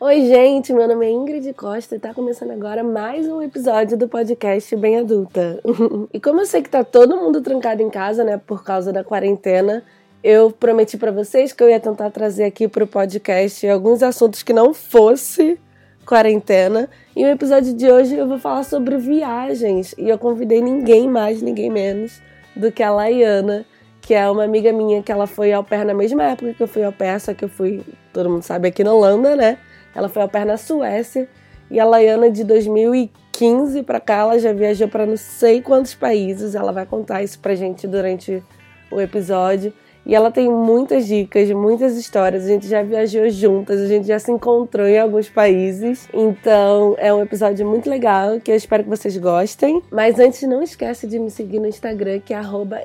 [0.00, 4.08] Oi, gente, meu nome é Ingrid Costa e tá começando agora mais um episódio do
[4.08, 5.60] podcast Bem Adulta.
[6.12, 9.04] e como eu sei que tá todo mundo trancado em casa, né, por causa da
[9.04, 9.84] quarentena,
[10.22, 14.52] eu prometi para vocês que eu ia tentar trazer aqui pro podcast alguns assuntos que
[14.52, 15.60] não fosse
[16.04, 16.90] quarentena.
[17.14, 21.40] E o episódio de hoje eu vou falar sobre viagens e eu convidei ninguém mais,
[21.40, 22.20] ninguém menos
[22.56, 23.64] do que a Laiana,
[24.02, 26.68] que é uma amiga minha que ela foi ao pé na mesma época que eu
[26.68, 27.80] fui ao pé, só que eu fui,
[28.12, 29.56] todo mundo sabe, aqui na Holanda, né?
[29.94, 31.28] Ela foi ao pé na Suécia
[31.70, 36.54] e a Laiana de 2015 para cá ela já viajou para não sei quantos países.
[36.54, 38.42] Ela vai contar isso pra gente durante
[38.90, 39.72] o episódio.
[40.06, 42.44] E ela tem muitas dicas, muitas histórias.
[42.44, 46.06] A gente já viajou juntas, a gente já se encontrou em alguns países.
[46.12, 49.82] Então é um episódio muito legal que eu espero que vocês gostem.
[49.90, 52.40] Mas antes, não esquece de me seguir no Instagram, que é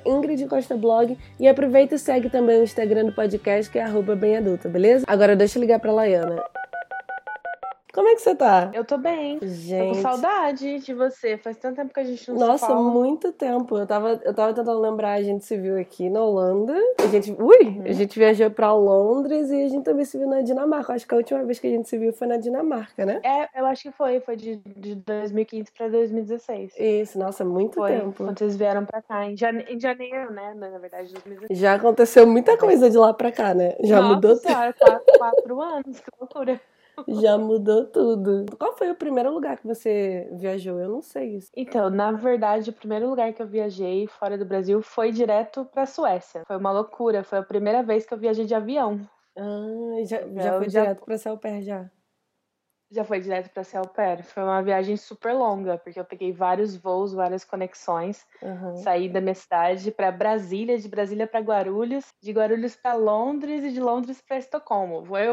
[0.05, 1.17] Ingrid Costa Blog.
[1.37, 3.85] E aproveita e segue também o Instagram do podcast, que é
[4.17, 5.03] Bem Adulta, beleza?
[5.05, 6.41] Agora deixa eu ligar pra Laiana.
[7.91, 8.69] Como é que você tá?
[8.73, 9.39] Eu tô bem.
[9.41, 9.87] Gente.
[9.89, 11.37] Tô com saudade de você.
[11.37, 12.81] Faz tanto tempo que a gente não Nossa, se fala.
[12.81, 13.77] muito tempo.
[13.77, 16.75] Eu tava, eu tava tentando lembrar, a gente se viu aqui na Holanda.
[17.03, 17.83] A gente, ui, Uhum.
[17.85, 20.93] a gente viajou pra Londres e a gente também se viu na Dinamarca.
[20.93, 23.19] Acho que a última vez que a gente se viu foi na Dinamarca, né?
[23.23, 24.19] É, eu acho que foi.
[24.19, 26.73] Foi de, de 2015 pra 2016.
[26.77, 27.91] Isso, nossa, muito Foi.
[27.91, 28.13] tempo.
[28.23, 29.25] Quando vocês vieram pra cá.
[29.25, 29.65] Em, jane...
[29.67, 30.53] em janeiro, né?
[30.55, 31.57] Na verdade, 2016.
[31.59, 33.75] Já aconteceu muita coisa de lá pra cá, né?
[33.83, 35.99] Já Nossa mudou, senhora, quatro, quatro anos.
[35.99, 36.61] Que loucura.
[37.07, 38.45] Já mudou tudo.
[38.57, 40.79] Qual foi o primeiro lugar que você viajou?
[40.79, 41.49] Eu não sei isso.
[41.55, 45.85] Então, na verdade, o primeiro lugar que eu viajei fora do Brasil foi direto pra
[45.85, 46.43] Suécia.
[46.47, 47.23] Foi uma loucura.
[47.23, 48.99] Foi a primeira vez que eu viajei de avião.
[49.37, 51.89] Ah, já, já Eu foi já- direto pra Celper já.
[52.91, 54.23] Já foi direto pra Celper.
[54.25, 58.25] Foi uma viagem super longa, porque eu peguei vários voos, várias conexões.
[58.41, 58.77] Aham.
[58.77, 63.71] Saí da minha cidade para Brasília, de Brasília para Guarulhos, de Guarulhos para Londres e
[63.71, 65.05] de Londres para Estocolmo.
[65.05, 65.27] Foi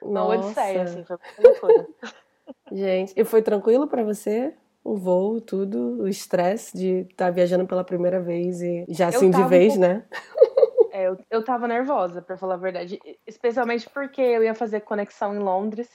[0.00, 1.86] uma, uma odisseia, assim, foi loucura.
[2.72, 4.54] Gente, e foi tranquilo pra você?
[4.82, 9.36] O voo, tudo, o estresse de estar viajando pela primeira vez e já assim de
[9.36, 10.04] um vez, né?
[10.92, 15.32] É, eu, eu tava nervosa, para falar a verdade, especialmente porque eu ia fazer conexão
[15.32, 15.88] em Londres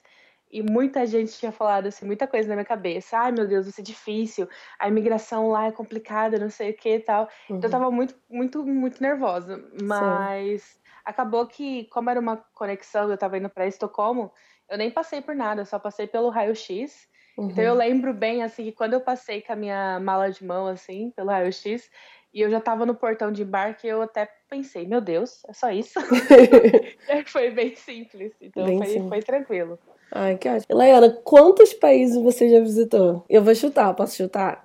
[0.50, 3.18] e muita gente tinha falado assim, muita coisa na minha cabeça.
[3.18, 4.47] Ai, meu Deus, vai ser difícil,
[4.80, 7.28] a imigração lá é complicada, não sei o que e tal.
[7.50, 7.70] Então, eu Uhum.
[7.72, 9.62] tava muito, muito, muito nervosa.
[9.81, 14.32] Mas acabou que, como era uma conexão, eu tava indo pra Estocolmo,
[14.70, 17.08] eu nem passei por nada, eu só passei pelo raio-x.
[17.38, 17.78] Então eu Uhum.
[17.78, 21.30] lembro bem, assim, que quando eu passei com a minha mala de mão, assim, pelo
[21.30, 21.90] raio-x,
[22.34, 25.70] e eu já tava no portão de embarque, eu até pensei, meu Deus, é só
[25.70, 26.00] isso?
[27.28, 29.10] Foi bem simples, então Bem foi, simples.
[29.10, 29.80] foi tranquilo.
[30.12, 30.78] Ai, que ótimo.
[30.78, 33.26] Laiana, quantos países você já visitou?
[33.30, 34.64] Eu vou chutar, posso chutar?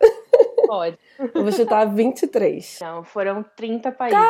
[0.67, 0.99] Pode.
[1.19, 2.79] Eu vou chutar 23.
[2.81, 4.21] Não, foram 30 países.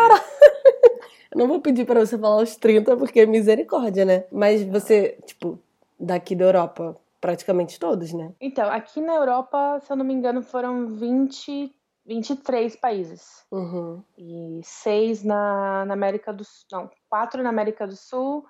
[1.33, 4.25] Eu não vou pedir pra você falar os 30, porque é misericórdia, né?
[4.33, 5.59] Mas você, tipo,
[5.99, 8.33] daqui da Europa, praticamente todos, né?
[8.41, 11.73] Então, aqui na Europa, se eu não me engano, foram 20,
[12.05, 13.45] 23 países.
[13.53, 14.03] Uhum.
[14.19, 16.67] E seis na, na América do Sul.
[16.73, 18.45] Não, quatro na América do Sul.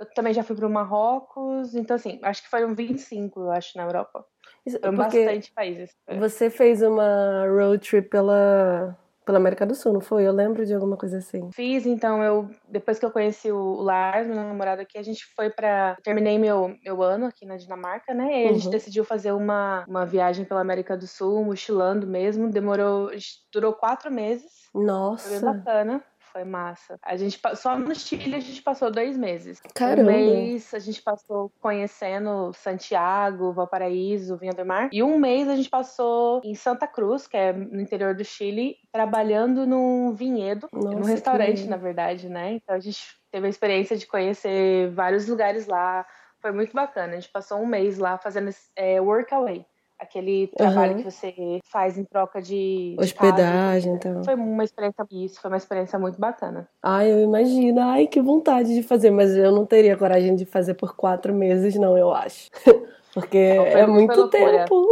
[0.00, 1.74] Eu também já fui para o Marrocos.
[1.76, 4.24] Então, assim, acho que foram 25, eu acho, na Europa.
[4.66, 5.94] Isso- Foram bastante países.
[6.06, 6.18] É.
[6.18, 10.26] você fez uma road trip pela, pela América do Sul, não foi?
[10.26, 11.50] Eu lembro de alguma coisa assim.
[11.52, 15.50] Fiz, então, eu depois que eu conheci o Lars, meu namorado aqui, a gente foi
[15.50, 18.24] para Terminei meu, meu ano aqui na Dinamarca, né?
[18.26, 18.70] E aí a gente Uhum.
[18.70, 22.50] decidiu fazer uma, uma viagem pela América do Sul, mochilando mesmo.
[22.50, 23.10] Demorou.
[23.52, 24.64] Durou quatro meses.
[24.72, 26.04] Foi bem Nossa, bacana.
[26.34, 26.98] Foi massa.
[27.00, 29.62] A gente só no Chile a gente passou dois meses.
[29.72, 30.10] Caramba.
[30.10, 34.88] Um mês a gente passou conhecendo Santiago, Valparaíso, Vinha do Mar.
[34.92, 38.78] E um mês a gente passou em Santa Cruz, que é no interior do Chile,
[38.90, 41.70] trabalhando num vinhedo, Nossa, num que restaurante, legal.
[41.70, 42.54] na verdade, né?
[42.54, 46.04] Então a gente teve a experiência de conhecer vários lugares lá.
[46.40, 47.12] Foi muito bacana.
[47.12, 49.64] A gente passou um mês lá fazendo é, workaway.
[49.98, 51.02] Aquele trabalho Aham.
[51.02, 54.14] que você faz em troca de, hospedagem casa.
[54.14, 54.24] tal.
[54.24, 56.68] Foi uma experiência, isso, foi uma experiência muito bacana.
[56.82, 57.80] Ai, eu imagino.
[57.80, 61.76] Ai, que vontade de fazer, mas eu não teria coragem de fazer por quatro meses,
[61.76, 62.50] não, eu acho.
[63.14, 64.90] Porque é muito tempo.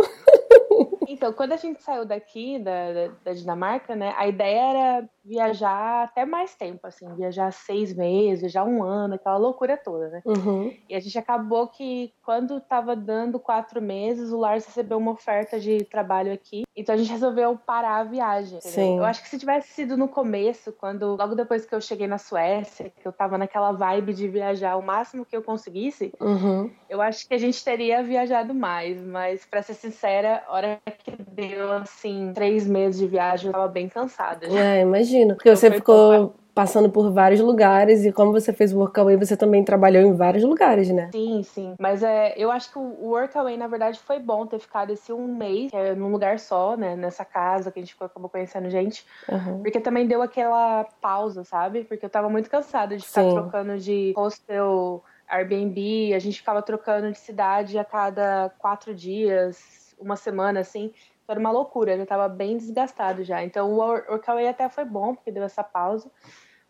[1.09, 6.05] Então, quando a gente saiu daqui, da, da, da Dinamarca, né, a ideia era viajar
[6.05, 10.23] até mais tempo, assim, viajar seis meses, viajar um ano, aquela loucura toda, né?
[10.25, 10.75] Uhum.
[10.89, 15.59] E a gente acabou que, quando tava dando quatro meses, o Lars recebeu uma oferta
[15.61, 16.63] de trabalho aqui.
[16.77, 18.59] Então a gente resolveu parar a viagem.
[18.99, 22.19] Eu acho que se tivesse sido no começo, quando logo depois que eu cheguei na
[22.19, 26.71] Suécia, que eu tava naquela vibe de viajar o máximo que eu conseguisse, Uhum.
[26.89, 29.01] eu acho que a gente teria viajado mais.
[29.03, 33.69] Mas, pra ser sincera, a hora que deu, assim, três meses de viagem, eu tava
[33.69, 34.49] bem cansada.
[34.49, 34.59] já.
[34.59, 35.35] É, imagino.
[35.35, 39.37] Porque Então você ficou passando por vários lugares e como você fez o Workaway, você
[39.37, 41.11] também trabalhou em vários lugares, né?
[41.13, 41.75] Sim, sim.
[41.79, 45.35] Mas é, eu acho que o Workaway, na verdade, foi bom ter ficado esse um
[45.35, 46.95] mês é, num lugar só, né?
[46.95, 49.05] Nessa casa que a gente acabou conhecendo gente.
[49.29, 49.63] Uhum.
[49.63, 51.85] Porque também deu aquela pausa, sabe?
[51.85, 53.31] Porque eu tava muito cansada de ficar sim.
[53.33, 60.17] trocando de hostel, Airbnb, a gente ficava trocando de cidade a cada quatro dias, uma
[60.17, 60.93] semana, assim
[61.33, 63.43] era uma loucura, já estava bem desgastado já.
[63.43, 66.11] Então o Workaway até foi bom, porque deu essa pausa.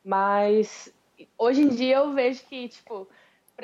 [0.05, 0.93] Mas
[1.37, 3.07] hoje em dia eu vejo que, tipo,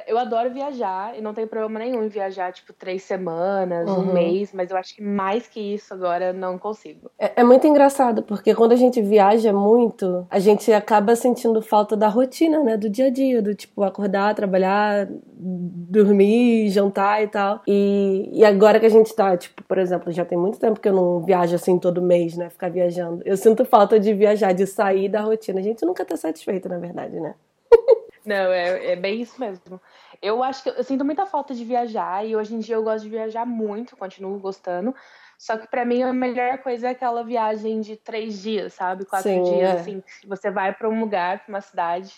[0.07, 4.01] eu adoro viajar e não tem problema nenhum em viajar, tipo, três semanas, uhum.
[4.01, 7.11] um mês, mas eu acho que mais que isso agora não consigo.
[7.19, 11.97] É, é, muito engraçado, porque quando a gente viaja muito, a gente acaba sentindo falta
[11.97, 12.77] da rotina, né?
[12.77, 17.63] Do dia a dia, do tipo, acordar, trabalhar, dormir, jantar e tal.
[17.67, 20.89] E, e agora que a gente tá, tipo, por exemplo, já tem muito tempo que
[20.89, 22.51] eu não viajo assim todo mês, né?
[22.51, 23.23] Ficar viajando.
[23.25, 25.61] Eu sinto falta de viajar, de sair da rotina.
[25.61, 27.35] A gente nunca tá satisfeito, na verdade, né?
[28.29, 29.81] Não, é, é bem isso mesmo.
[30.21, 32.83] Eu acho que eu, eu sinto muita falta de viajar e hoje em dia eu
[32.83, 34.95] gosto de viajar muito, continuo gostando.
[35.39, 39.05] Só que para mim a melhor coisa é aquela viagem de três dias, sabe?
[39.05, 39.73] Quatro Sim, dias, é.
[39.73, 40.03] assim.
[40.27, 42.13] Você vai para um lugar, pra uma cidade,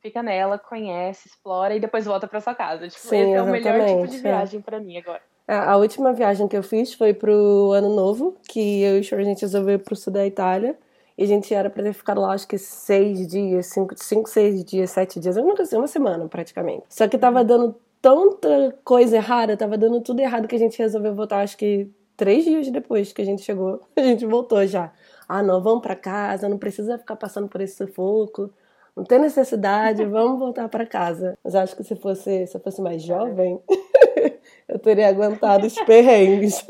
[0.00, 2.86] fica nela, conhece, explora e depois volta para sua casa.
[2.88, 4.20] Tipo, Sim, esse é o melhor tipo de é.
[4.20, 4.62] viagem é.
[4.62, 5.22] para mim agora.
[5.48, 9.22] A, última viagem que eu fiz foi pro Ano Novo, que eu e o a
[9.22, 10.76] gente resolveu ir pro sul da Itália.
[11.16, 14.62] E a gente era para ter ficado lá, acho que seis dias, cinco, cinco, seis
[14.62, 16.84] dias, sete dias, alguma coisa assim, uma semana praticamente.
[16.90, 21.14] Só que tava dando tanta coisa errada, tava dando tudo errado que a gente resolveu
[21.14, 24.92] voltar, acho que três dias depois que a gente chegou, a gente voltou já.
[25.28, 28.50] Ah, não, vamos para casa, não precisa ficar passando por esse sufoco.
[28.94, 31.36] Não tem necessidade, vamos voltar para casa.
[31.44, 33.60] Mas acho que se fosse, se eu fosse mais jovem,
[34.68, 36.64] eu teria aguentado os perrengues.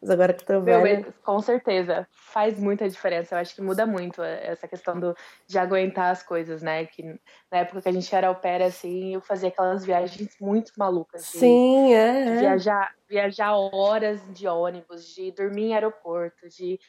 [0.00, 1.12] Mas agora que tô velha...
[1.22, 2.08] com certeza.
[2.10, 3.34] Faz muita diferença.
[3.34, 5.14] Eu acho que muda muito essa questão do,
[5.46, 6.86] de aguentar as coisas, né?
[6.86, 7.02] Que
[7.50, 11.22] na época que a gente era ao pé, assim, eu fazia aquelas viagens muito malucas.
[11.22, 12.24] De, Sim, é.
[12.24, 12.40] De é.
[12.40, 16.80] viajar, viajar horas de ônibus, de dormir em aeroporto, de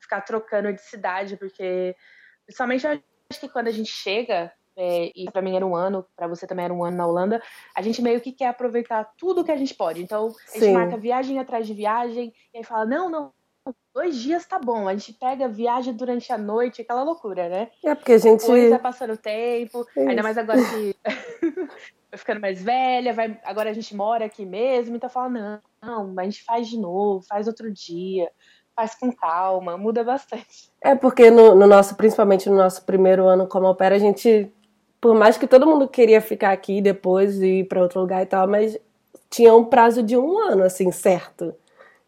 [0.00, 1.94] ficar trocando de cidade, porque
[2.44, 2.90] principalmente eu
[3.30, 6.46] acho que quando a gente chega é, e para mim era um ano, para você
[6.46, 7.42] também era um ano na Holanda,
[7.74, 10.00] a gente meio que quer aproveitar tudo que a gente pode.
[10.00, 10.72] Então, a gente Sim.
[10.72, 13.32] marca viagem atrás de viagem, e aí fala: não, não,
[13.92, 14.86] dois dias tá bom.
[14.86, 17.70] A gente pega viagem durante a noite, aquela loucura, né?
[17.84, 18.42] É porque a gente.
[18.42, 20.94] Depois vai passando o tempo, é ainda mais agora que
[22.08, 26.14] vai ficando mais velha, vai, agora a gente mora aqui mesmo, então fala: não, não,
[26.16, 28.30] a gente faz de novo, faz outro dia
[28.76, 30.70] faz com calma, muda bastante.
[30.80, 34.54] É porque no, no, nosso, principalmente no nosso primeiro ano como opera, a gente
[35.00, 38.26] por mais que todo mundo queria ficar aqui depois e ir para outro lugar e
[38.26, 38.78] tal, mas
[39.30, 41.54] tinha um prazo de um ano, assim, certo.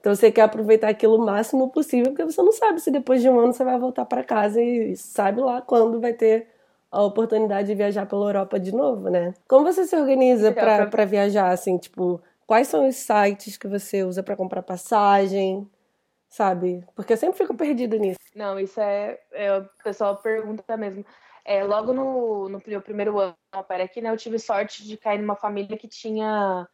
[0.00, 3.28] Então você quer aproveitar aquilo o máximo possível, porque você não sabe se depois de
[3.28, 6.48] um ano você vai voltar para casa e sabe lá quando vai ter
[6.90, 9.34] a oportunidade de viajar pela Europa de novo, né?
[9.46, 14.22] Como você se organiza para viajar, assim, tipo, quais são os sites que você usa
[14.22, 15.68] para comprar passagem,
[16.28, 16.84] sabe?
[16.96, 18.18] Porque eu sempre fico perdido nisso.
[18.34, 21.04] Não, isso é, é o pessoal pergunta mesmo.
[21.44, 25.18] É, logo no, no meu primeiro ano para aqui, né, eu tive sorte de cair
[25.18, 26.68] numa família que tinha.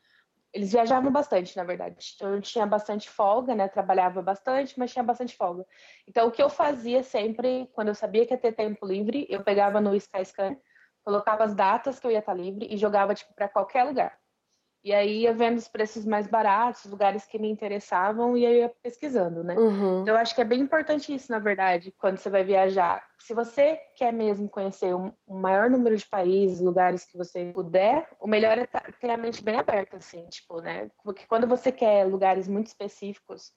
[0.53, 1.97] Eles viajavam bastante, na verdade.
[2.15, 3.69] Então, eu tinha bastante folga, né?
[3.69, 5.67] Trabalhava bastante, mas tinha bastante folga.
[6.09, 9.45] Então, o que eu fazia sempre, quando eu sabia que ia ter tempo livre, eu
[9.45, 10.59] pegava no Skyscanner,
[11.05, 14.19] colocava as datas que eu ia estar livre e jogava, tipo, para qualquer lugar.
[14.87, 18.69] E aí ia vendo os preços mais baratos, lugares que me interessavam, e aí ia
[18.69, 19.57] pesquisando, né?
[19.59, 20.03] Uhum.
[20.03, 23.05] Então, eu acho que é bem importante isso, na verdade, quando você vai viajar.
[23.19, 28.09] Se você quer mesmo conhecer um, um maior número de países, lugares que você puder,
[28.21, 30.89] o melhor é ter a mente bem aberta, assim, tipo, né?
[31.03, 33.51] Porque quando você quer lugares muito específicos,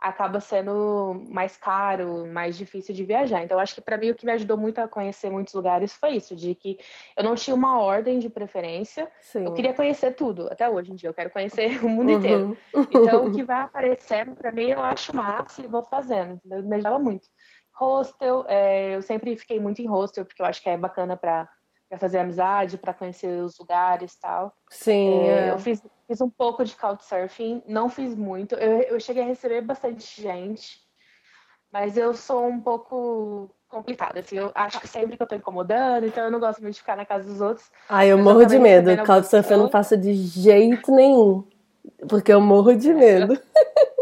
[0.00, 3.42] acaba sendo mais caro, mais difícil de viajar.
[3.42, 6.10] Então, acho que para mim o que me ajudou muito a conhecer muitos lugares foi
[6.10, 6.78] isso, de que
[7.16, 9.10] eu não tinha uma ordem de preferência.
[9.20, 9.44] Sim.
[9.44, 12.18] Eu queria conhecer tudo, até hoje em dia eu quero conhecer o mundo uhum.
[12.18, 12.58] inteiro.
[12.74, 16.40] Então, o que vai aparecendo para mim eu acho massa e vou fazendo.
[16.44, 17.28] Me ajudava muito.
[17.78, 21.48] Hostel, é, eu sempre fiquei muito em hostel porque eu acho que é bacana para
[21.88, 24.52] para fazer amizade, para conhecer os lugares e tal.
[24.70, 25.26] Sim.
[25.28, 25.50] É, é.
[25.50, 28.54] Eu fiz, fiz um pouco de couchsurfing, não fiz muito.
[28.56, 30.80] Eu, eu cheguei a receber bastante gente,
[31.72, 36.06] mas eu sou um pouco complicada, assim, eu acho que sempre que eu tô incomodando,
[36.06, 37.70] então eu não gosto muito de ficar na casa dos outros.
[37.88, 38.96] Ah, eu morro de medo.
[39.04, 41.44] Couchsurfing eu não faço de jeito nenhum,
[42.08, 43.38] porque eu morro de medo.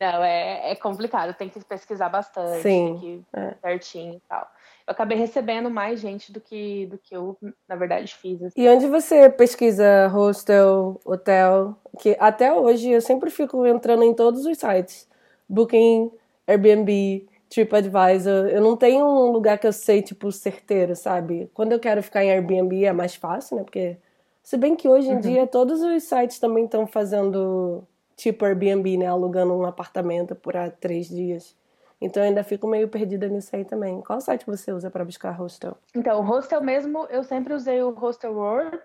[0.00, 3.54] Não, é, é complicado, tem que pesquisar bastante, Sim, tem que é.
[3.60, 4.48] certinho e tal
[4.88, 7.36] eu acabei recebendo mais gente do que, do que eu,
[7.68, 8.42] na verdade, fiz.
[8.42, 8.58] Assim.
[8.58, 11.76] E onde você pesquisa hostel, hotel?
[12.00, 15.06] Que até hoje eu sempre fico entrando em todos os sites.
[15.46, 16.10] Booking,
[16.46, 18.48] Airbnb, TripAdvisor.
[18.48, 21.50] Eu não tenho um lugar que eu sei, tipo, certeiro, sabe?
[21.52, 23.64] Quando eu quero ficar em Airbnb é mais fácil, né?
[23.64, 23.98] Porque.
[24.42, 25.20] Se bem que hoje em uhum.
[25.20, 27.84] dia todos os sites também estão fazendo
[28.18, 29.06] tipo Airbnb, né?
[29.06, 31.56] Alugando um apartamento por três dias.
[32.00, 34.02] Então eu ainda fico meio perdida nisso aí também.
[34.02, 35.76] Qual site você usa para buscar hostel?
[35.94, 38.80] Então, o hostel mesmo, eu sempre usei o Hostel World.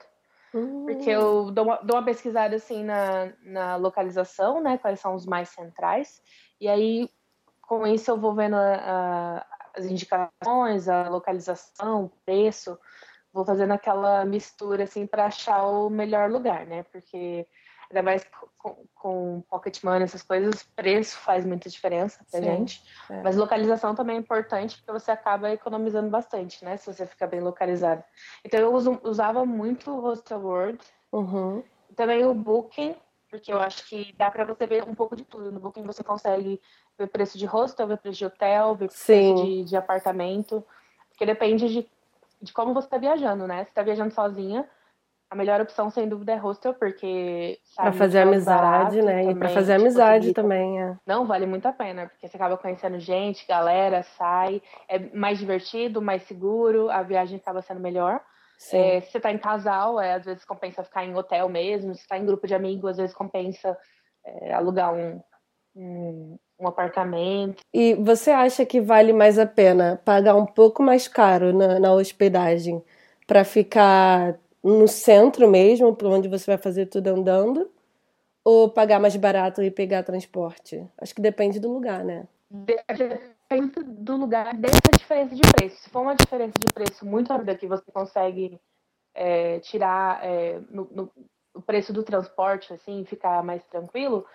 [0.53, 0.85] Uhum.
[0.85, 4.77] Porque eu dou uma, dou uma, pesquisada assim na, na localização, né?
[4.77, 6.21] Quais são os mais centrais.
[6.61, 7.09] E aí,
[7.61, 12.77] com isso, eu vou vendo a, a, as indicações, a localização, o preço.
[13.31, 16.83] Vou fazendo aquela mistura assim para achar o melhor lugar, né?
[16.91, 17.47] Porque
[17.93, 18.25] ainda mais
[18.57, 22.83] com, com pocket money, essas coisas, preço faz muita diferença pra Sim, gente.
[23.09, 23.21] É.
[23.21, 26.75] Mas localização também é importante, porque você acaba economizando bastante, né?
[26.77, 28.03] Se você fica bem localizado.
[28.43, 30.79] Então eu uso, usava muito o Hostel World.
[31.11, 31.63] Uhum.
[31.95, 32.95] Também o Booking,
[33.29, 35.51] porque eu acho que dá para você ver um pouco de tudo.
[35.51, 36.59] No Booking você consegue
[36.97, 39.33] ver preço de hostel, ver preço de hotel, ver Sim.
[39.33, 40.65] preço de, de apartamento.
[41.09, 41.89] Porque depende de,
[42.41, 43.63] de como você está viajando, né?
[43.65, 44.67] Se está viajando sozinha,
[45.33, 47.57] a melhor opção, sem dúvida, é hostel, porque.
[47.75, 49.31] Para fazer amizade, né?
[49.31, 50.95] E para fazer amizade também, é.
[51.07, 54.61] Não, vale muito a pena, porque você acaba conhecendo gente, galera, sai.
[54.87, 58.21] É mais divertido, mais seguro, a viagem acaba sendo melhor.
[58.71, 61.95] É, se você tá em casal, é, às vezes compensa ficar em hotel mesmo.
[61.95, 63.75] Se tá em grupo de amigos, às vezes compensa
[64.23, 65.19] é, alugar um,
[65.75, 67.63] um, um, apartamento.
[67.73, 71.91] E você acha que vale mais a pena pagar um pouco mais caro na, na
[71.91, 72.83] hospedagem
[73.25, 77.69] para ficar no centro mesmo, para onde você vai fazer tudo andando,
[78.43, 80.87] ou pagar mais barato e pegar transporte?
[80.97, 82.27] Acho que depende do lugar, né?
[82.49, 85.83] Depende do lugar, dessa diferença de preço.
[85.83, 88.59] Se for uma diferença de preço muito rápida que você consegue
[89.13, 91.11] é, tirar é, no, no,
[91.53, 94.25] o preço do transporte, assim, ficar mais tranquilo,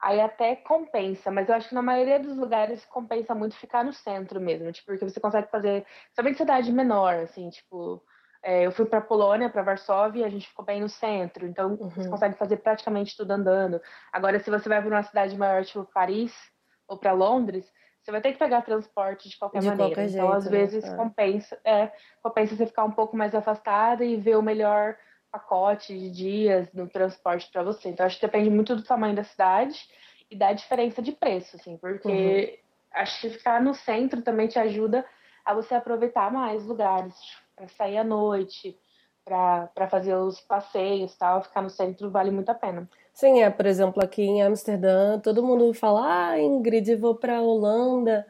[0.00, 3.92] aí até compensa, mas eu acho que na maioria dos lugares compensa muito ficar no
[3.92, 5.84] centro mesmo, tipo, porque você consegue fazer,
[6.14, 8.02] somente cidade menor, assim, tipo,
[8.42, 11.90] é, eu fui para Polônia, para Varsóvia, a gente ficou bem no centro, então uhum.
[11.90, 13.80] você consegue fazer praticamente tudo andando.
[14.10, 16.32] Agora, se você vai para uma cidade maior, tipo Paris
[16.88, 17.70] ou para Londres,
[18.02, 19.94] você vai ter que pegar transporte de qualquer de maneira.
[19.94, 20.50] Qualquer então, às né?
[20.50, 20.96] vezes, né?
[20.96, 21.92] compensa, é,
[22.22, 24.96] compensa você ficar um pouco mais afastada e ver o melhor
[25.30, 27.90] pacote de dias no transporte para você.
[27.90, 29.78] Então, acho que depende muito do tamanho da cidade
[30.30, 33.02] e da diferença de preço, assim, porque uhum.
[33.02, 35.04] acho que ficar no centro também te ajuda
[35.44, 37.14] a você aproveitar mais lugares
[37.60, 38.76] para sair à noite,
[39.24, 42.88] para fazer os passeios tal, ficar no centro vale muito a pena.
[43.12, 48.26] Sim, é, por exemplo, aqui em Amsterdã, todo mundo fala, ah, Ingrid, vou para Holanda,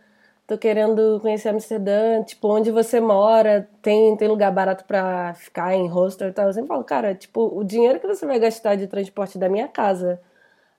[0.48, 5.86] tô querendo conhecer Amsterdã, tipo, onde você mora, tem, tem lugar barato para ficar em
[5.86, 6.46] hostel e tal.
[6.46, 9.68] Eu sempre falo, cara, tipo, o dinheiro que você vai gastar de transporte da minha
[9.68, 10.20] casa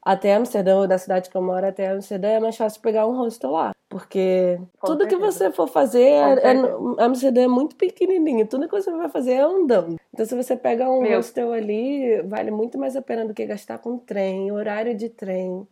[0.03, 3.15] até Amsterdã, ou da cidade que eu moro até Amsterdã, é mais fácil pegar um
[3.15, 3.71] hostel lá.
[3.89, 5.19] Porque Com tudo certeza.
[5.19, 9.33] que você for fazer, é, é, Amsterdã é muito pequenininho, tudo que você vai fazer
[9.33, 9.97] é andando.
[10.13, 11.17] Então, se você pega um Meu.
[11.17, 15.67] hostel ali, vale muito mais a pena do que gastar com trem, horário de trem.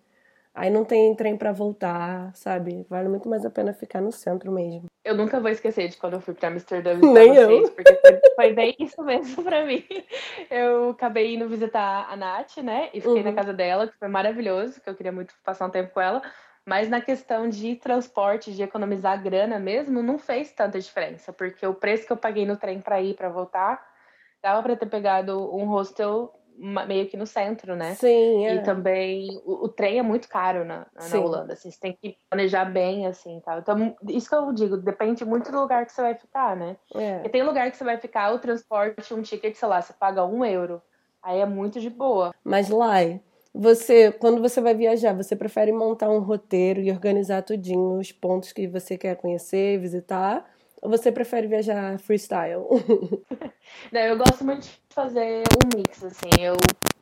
[0.60, 2.86] Aí não tem trem para voltar, sabe?
[2.90, 4.88] Vale muito mais a pena ficar no centro mesmo.
[5.06, 7.72] Eu nunca vou esquecer de quando eu fui pra Amsterdã visitar Nem vocês, eu.
[7.72, 9.86] porque foi, foi, bem isso mesmo pra mim.
[10.52, 12.90] Eu acabei indo visitar a Nath, né?
[12.94, 13.24] E fiquei uhum.
[13.24, 16.22] na casa dela, que foi maravilhoso, que eu queria muito passar um tempo com ela.
[16.66, 21.74] Mas na questão de transporte, de economizar grana mesmo, não fez tanta diferença, porque o
[21.74, 23.82] preço que eu paguei no trem para ir para voltar,
[24.44, 27.96] dava para ter pegado um hostel meio que no centro, né?
[27.96, 28.46] Sim.
[28.46, 28.56] É.
[28.56, 32.18] E também o, o, trem é muito caro na, na Holanda, assim, você tem que
[32.30, 33.60] planejar bem, assim, tal.
[33.60, 36.76] Então, isso que eu digo, depende muito do lugar que você vai ficar, né?
[36.94, 37.16] É.
[37.16, 40.26] Porque tem lugar que você vai ficar, o transporte, um ticket, sei lá, você paga
[40.26, 40.82] um euro.
[41.24, 42.34] Aí é muito de boa.
[42.44, 42.96] Mas lá,
[43.54, 48.52] você, quando você vai viajar, você prefere montar um roteiro e organizar tudinho os pontos
[48.52, 50.46] que você quer conhecer, visitar?
[50.82, 52.64] Ou você prefere viajar freestyle?
[53.92, 56.30] Não, eu gosto muito de fazer um mix, assim.
[56.40, 56.56] Eu,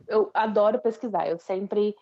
[0.07, 1.27] eu adoro pesquisar.
[1.27, 1.95] Eu sempre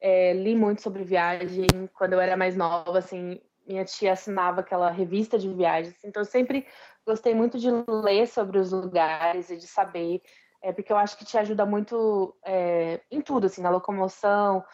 [0.00, 1.66] é, li muito sobre viagem.
[1.94, 5.96] Quando eu era mais nova, assim, minha tia assinava aquela revista de viagens.
[6.04, 6.66] Então, eu sempre
[7.06, 10.22] gostei muito de ler sobre os lugares e de saber.
[10.62, 14.64] É, porque eu acho que te ajuda muito é, em tudo, assim, na locomoção,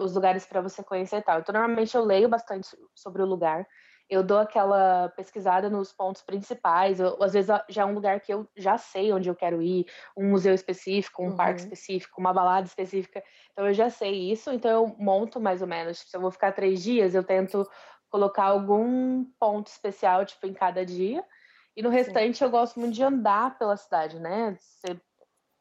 [0.00, 1.40] os lugares para você conhecer e tal.
[1.40, 3.66] Então, normalmente eu leio bastante sobre o lugar
[4.08, 8.32] eu dou aquela pesquisada nos pontos principais, ou, às vezes já é um lugar que
[8.32, 11.36] eu já sei onde eu quero ir, um museu específico, um uhum.
[11.36, 15.68] parque específico, uma balada específica, então eu já sei isso, então eu monto mais ou
[15.68, 17.68] menos, se eu vou ficar três dias, eu tento
[18.10, 21.24] colocar algum ponto especial, tipo, em cada dia,
[21.76, 22.44] e no restante Sim.
[22.44, 25.00] eu gosto muito de andar pela cidade, né, Você,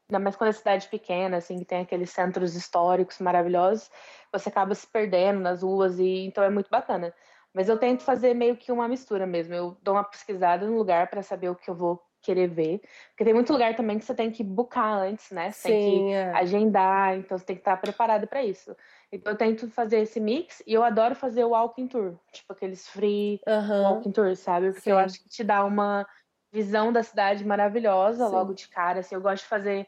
[0.09, 3.89] ainda mais quando é cidade pequena, assim, que tem aqueles centros históricos maravilhosos,
[4.31, 7.13] você acaba se perdendo nas ruas, e então é muito bacana.
[7.53, 9.53] Mas eu tento fazer meio que uma mistura mesmo.
[9.53, 12.81] Eu dou uma pesquisada no lugar para saber o que eu vou querer ver.
[13.09, 15.51] Porque tem muito lugar também que você tem que buscar antes, né?
[15.51, 16.31] Você Sim, tem que é.
[16.31, 18.75] agendar, então você tem que estar preparado para isso.
[19.11, 22.87] Então eu tento fazer esse mix e eu adoro fazer o walking tour, tipo aqueles
[22.87, 23.83] free uhum.
[23.83, 24.67] walking tour, sabe?
[24.71, 24.91] Porque Sim.
[24.91, 26.07] eu acho que te dá uma
[26.51, 28.31] visão da cidade maravilhosa Sim.
[28.31, 29.01] logo de cara.
[29.01, 29.87] Assim, eu gosto de fazer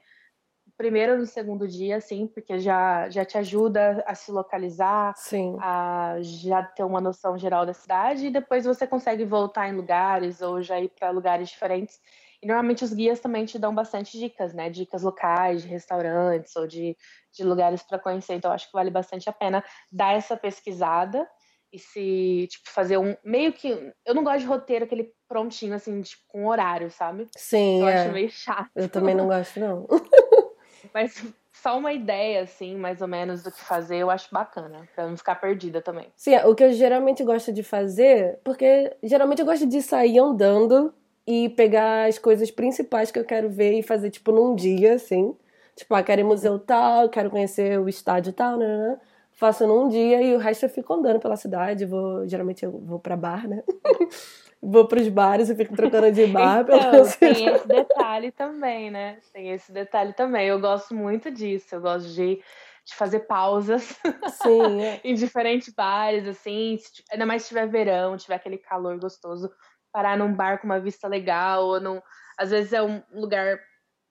[0.78, 5.58] primeiro no segundo dia, assim, porque já, já te ajuda a se localizar, Sim.
[5.60, 10.42] a já ter uma noção geral da cidade, e depois você consegue voltar em lugares
[10.42, 12.00] ou já ir para lugares diferentes.
[12.42, 14.70] E normalmente os guias também te dão bastante dicas, né?
[14.70, 16.96] Dicas locais, de restaurantes ou de,
[17.32, 18.34] de lugares para conhecer.
[18.36, 21.28] Então, acho que vale bastante a pena dar essa pesquisada
[21.76, 23.16] e se, tipo, fazer um.
[23.24, 23.92] Meio que.
[24.06, 27.28] Eu não gosto de roteiro aquele prontinho, assim, tipo, com horário, sabe?
[27.36, 27.82] Sim.
[27.82, 28.02] Eu é.
[28.02, 28.70] acho meio chato.
[28.76, 29.88] Eu também não gosto, não.
[30.96, 31.22] Mas
[31.52, 35.18] só uma ideia, assim, mais ou menos, do que fazer, eu acho bacana, pra não
[35.18, 36.08] ficar perdida também.
[36.16, 40.94] Sim, o que eu geralmente gosto de fazer, porque geralmente eu gosto de sair andando
[41.28, 45.36] e pegar as coisas principais que eu quero ver e fazer, tipo, num dia, assim.
[45.76, 49.00] Tipo, ah, quero ir museu tal, quero conhecer o estádio tal, né, né, né?
[49.34, 51.86] Faço num dia e o resto eu fico andando pela cidade.
[51.86, 53.62] Vou, geralmente eu vou pra bar, né?
[54.70, 57.10] vou pros bares e fico trocando de bar então.
[57.20, 59.20] Tem esse detalhe também, né?
[59.34, 60.48] Tem esse detalhe também.
[60.48, 61.76] Eu gosto muito disso.
[61.76, 62.42] Eu gosto de
[62.86, 64.00] de fazer pausas
[64.44, 65.02] Sim, é.
[65.04, 66.78] em diferentes bares, assim,
[67.12, 69.52] ainda mais se tiver verão, tiver aquele calor gostoso,
[69.92, 72.00] parar num bar com uma vista legal, ou num,
[72.38, 73.60] às vezes é um lugar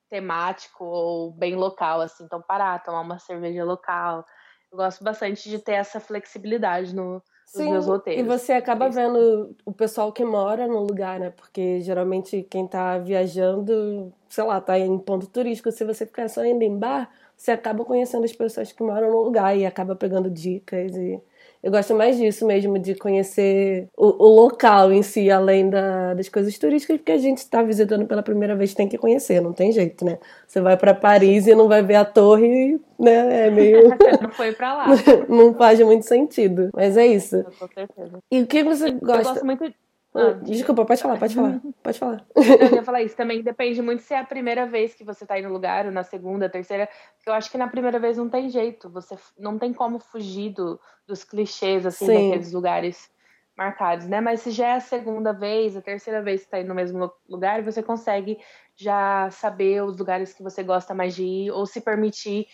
[0.09, 4.25] temático ou bem local, assim, então parar, tomar uma cerveja local.
[4.69, 8.21] Eu gosto bastante de ter essa flexibilidade no, Sim, meus roteiros.
[8.23, 11.29] E você acaba vendo o pessoal que mora no lugar, né?
[11.29, 16.43] Porque geralmente quem tá viajando, sei lá, tá em ponto turístico, se você ficar só
[16.45, 20.29] indo em bar, você acaba conhecendo as pessoas que moram no lugar e acaba pegando
[20.29, 21.21] dicas e
[21.65, 26.29] eu gosto mais disso mesmo, de conhecer o, o local em si, além da, das
[26.29, 29.71] coisas turísticas, porque a gente está visitando pela primeira vez, tem que conhecer, não tem
[29.71, 30.19] jeito, né?
[30.47, 33.47] Você vai para Paris e não vai ver a torre, né?
[33.47, 33.89] É meio.
[34.21, 34.85] não foi para lá.
[35.27, 36.69] não faz muito sentido.
[36.71, 37.43] Mas é isso.
[37.57, 38.19] Com certeza.
[38.31, 39.29] E o que você gosta?
[39.29, 39.73] Eu gosto muito
[40.15, 41.61] ah, Desculpa, pode falar, pode falar.
[41.83, 42.25] Pode falar.
[42.35, 43.15] Eu ia falar isso.
[43.15, 45.91] Também depende muito se é a primeira vez que você tá aí no lugar, ou
[45.91, 46.87] na segunda, terceira.
[47.17, 48.89] Porque eu acho que na primeira vez não tem jeito.
[48.89, 52.13] Você não tem como fugir do, dos clichês, assim, Sim.
[52.13, 53.09] daqueles lugares
[53.57, 54.21] marcados, né?
[54.21, 57.11] Mas se já é a segunda vez, a terceira vez que tá aí no mesmo
[57.27, 58.37] lugar, você consegue
[58.75, 62.47] já saber os lugares que você gosta mais de ir, ou se permitir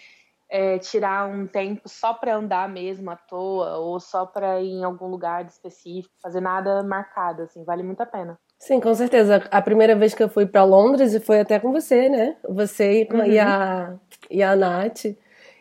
[0.51, 4.83] é, tirar um tempo só para andar mesmo à toa ou só para ir em
[4.83, 8.37] algum lugar específico, fazer nada marcado, assim, vale muito a pena.
[8.59, 9.47] Sim, com certeza.
[9.49, 12.35] A primeira vez que eu fui para Londres, e foi até com você, né?
[12.47, 13.25] Você e, uhum.
[13.25, 13.93] e, a,
[14.29, 15.05] e a Nath.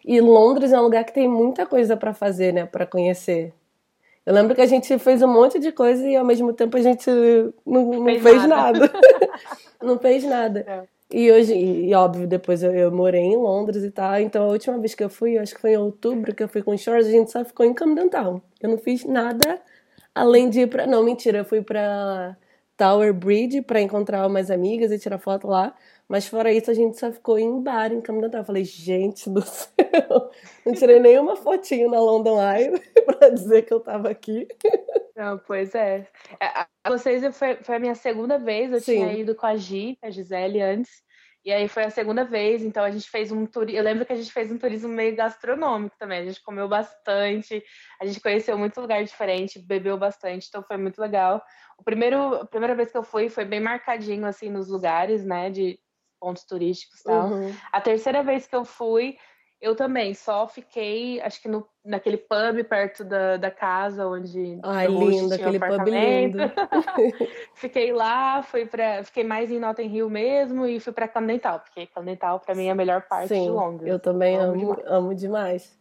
[0.05, 2.67] E Londres é um lugar que tem muita coisa para fazer, né?
[2.67, 3.55] Para conhecer.
[4.27, 6.81] Eu lembro que a gente fez um monte de coisa e ao mesmo tempo a
[6.83, 7.09] gente
[7.65, 8.79] não, não fez, fez, nada.
[8.81, 8.93] nada.
[9.81, 10.65] não fez nada.
[10.67, 11.00] É.
[11.13, 14.21] E hoje, e, óbvio, depois eu, eu, morei em Londres e tal.
[14.21, 16.63] Então a última vez que eu fui, acho que foi em outubro, que eu fui
[16.63, 18.41] com os Shores, a gente só ficou em Camden Town.
[18.61, 19.61] Eu não fiz nada
[20.15, 20.87] além de ir pra.
[20.87, 22.37] Não, mentira, eu fui pra
[22.77, 25.75] Tower Bridge pra encontrar umas amigas e tirar foto lá.
[26.09, 28.41] Mas fora isso, a gente só ficou em bar em Camden Town.
[28.41, 30.31] Eu falei, gente do céu,
[30.65, 32.73] não tirei nenhuma fotinho na London Eye
[33.05, 34.47] pra dizer que eu tava aqui.
[35.21, 36.09] Não, pois é.
[36.41, 38.93] é vocês foi, foi a minha segunda vez, eu Sim.
[38.95, 40.91] tinha ido com a Gi, a Gisele, antes.
[41.45, 43.79] E aí foi a segunda vez, então a gente fez um turismo.
[43.79, 46.21] Eu lembro que a gente fez um turismo meio gastronômico também.
[46.21, 47.63] A gente comeu bastante,
[48.01, 51.43] a gente conheceu muito lugar diferente, bebeu bastante, então foi muito legal.
[51.79, 55.51] O primeiro, a primeira vez que eu fui foi bem marcadinho assim nos lugares, né,
[55.51, 55.79] de
[56.19, 57.29] pontos turísticos e tal.
[57.29, 57.55] Uhum.
[57.71, 59.19] A terceira vez que eu fui,
[59.61, 64.59] eu também só fiquei, acho que no, naquele pub perto da, da casa onde.
[64.63, 66.39] Ai, lindo, aquele pub lindo.
[67.55, 71.87] fiquei lá, fui para, fiquei mais em Notting Hill mesmo e fui para Camdental, porque
[71.87, 73.91] Camdental para mim é a melhor parte Sim, de Londres.
[73.91, 74.87] Eu também amo, amo demais.
[74.87, 75.81] Amo demais.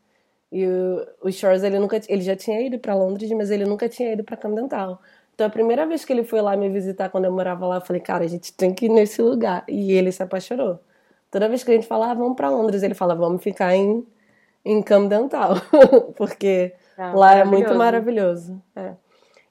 [0.51, 3.87] E o, o Shores ele nunca, ele já tinha ido para Londres, mas ele nunca
[3.87, 4.99] tinha ido para Camdental.
[5.33, 7.81] Então a primeira vez que ele foi lá me visitar quando eu morava lá, eu
[7.81, 9.63] falei, cara, a gente tem que ir nesse lugar.
[9.69, 10.81] E ele se apaixonou.
[11.31, 14.05] Toda vez que a gente fala, ah, vamos para Londres, ele fala, vamos ficar em,
[14.65, 15.55] em Camden Town,
[16.17, 18.61] porque ah, lá é muito maravilhoso.
[18.75, 18.93] É.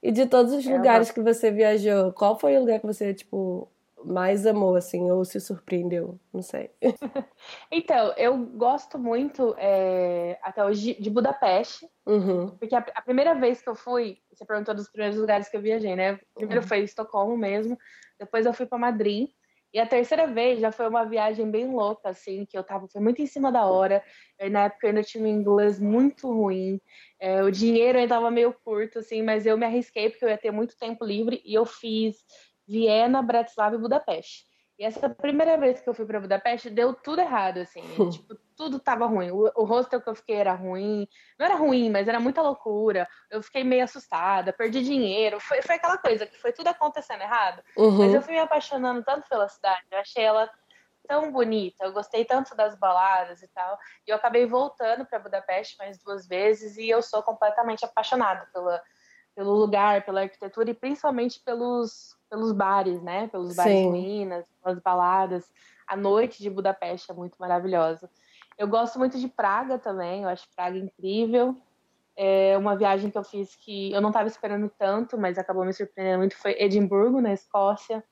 [0.02, 3.14] E de todos os é lugares que você viajou, qual foi o lugar que você,
[3.14, 3.68] tipo,
[4.04, 6.18] mais amou, assim, ou se surpreendeu?
[6.32, 6.70] Não sei.
[7.70, 11.88] então, eu gosto muito, é, até hoje, de Budapeste.
[12.06, 12.50] Uhum.
[12.50, 15.60] Porque a, a, primeira vez que eu fui, você perguntou dos primeiros lugares que eu
[15.60, 16.18] viajei, né?
[16.34, 16.68] Primeiro uhum.
[16.68, 17.76] foi Estocolmo mesmo,
[18.18, 19.28] depois eu fui para Madrid.
[19.72, 23.00] E a terceira vez já foi uma viagem bem louca, assim, que eu tava, foi
[23.02, 24.02] muito em cima da hora.
[24.38, 26.80] Eu, na época eu ainda tinha um inglês muito ruim.
[27.20, 30.38] É, o dinheiro ainda tava meio curto, assim, mas eu me arrisquei porque eu ia
[30.38, 32.16] ter muito tempo livre e eu fiz
[32.66, 34.47] Viena, Bratislava e Budapeste.
[34.78, 37.82] E essa primeira vez que eu fui para Budapeste, deu tudo errado, assim.
[38.12, 39.30] tipo, tudo tava ruim.
[39.32, 41.08] O, o hostel que eu fiquei era ruim.
[41.36, 43.08] Não era ruim, mas era muita loucura.
[43.28, 45.40] Eu fiquei meio assustada, perdi dinheiro.
[45.40, 47.60] Foi, foi aquela coisa que foi tudo acontecendo errado.
[47.76, 47.98] Uhum.
[47.98, 49.82] Mas eu fui me apaixonando tanto pela cidade.
[49.90, 50.48] Eu achei ela
[51.08, 51.84] tão bonita.
[51.84, 53.76] Eu gostei tanto das baladas e tal.
[54.06, 58.80] E eu acabei voltando para Budapeste mais duas vezes e eu sou completamente apaixonada pela,
[59.34, 63.28] pelo lugar, pela arquitetura e principalmente pelos pelos bares, né?
[63.28, 63.88] Pelos bares Sim.
[63.88, 65.50] ruínas, pelas baladas.
[65.86, 68.10] A noite de Budapeste é muito maravilhosa.
[68.56, 71.56] Eu gosto muito de Praga também, eu acho Praga incrível.
[72.16, 75.72] É uma viagem que eu fiz que eu não estava esperando tanto, mas acabou me
[75.72, 78.02] surpreendendo muito, foi Edimburgo, na Escócia.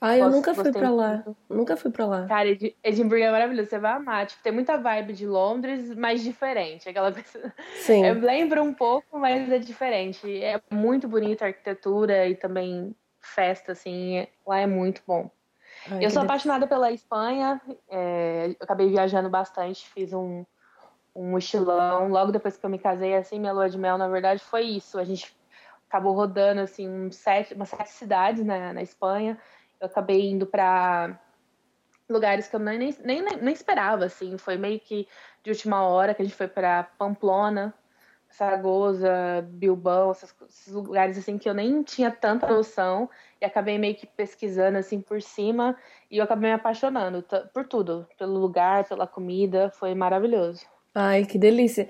[0.00, 1.24] Ah, eu Gosto, nunca fui pra lá.
[1.48, 2.26] Nunca fui pra lá.
[2.26, 2.48] Cara,
[2.82, 4.26] Edimburgo é maravilhoso, você vai amar.
[4.26, 6.88] Tipo, tem muita vibe de Londres, mas diferente.
[6.88, 7.54] Aquela coisa.
[7.74, 8.04] Sim.
[8.06, 10.42] É, lembra um pouco, mas é diferente.
[10.42, 15.30] É muito bonita a arquitetura e também festa, assim, lá é muito bom.
[15.90, 20.44] Ai, eu sou apaixonada pela Espanha, é, eu acabei viajando bastante, fiz um,
[21.14, 22.08] um mochilão.
[22.08, 24.98] Logo depois que eu me casei, assim, minha lua de mel, na verdade, foi isso.
[24.98, 25.36] A gente
[25.88, 29.38] acabou rodando, assim, um sete, umas sete cidades na, na Espanha.
[29.80, 31.18] Eu acabei indo para
[32.08, 34.36] lugares que eu nem, nem, nem esperava, assim.
[34.38, 35.08] Foi meio que
[35.42, 37.74] de última hora que a gente foi para Pamplona,
[38.30, 39.10] Saragoza,
[39.48, 44.78] Bilbao, esses lugares assim que eu nem tinha tanta noção e acabei meio que pesquisando
[44.78, 45.76] assim por cima
[46.10, 50.64] e eu acabei me apaixonando por tudo, pelo lugar, pela comida, foi maravilhoso.
[50.94, 51.88] Ai, que delícia.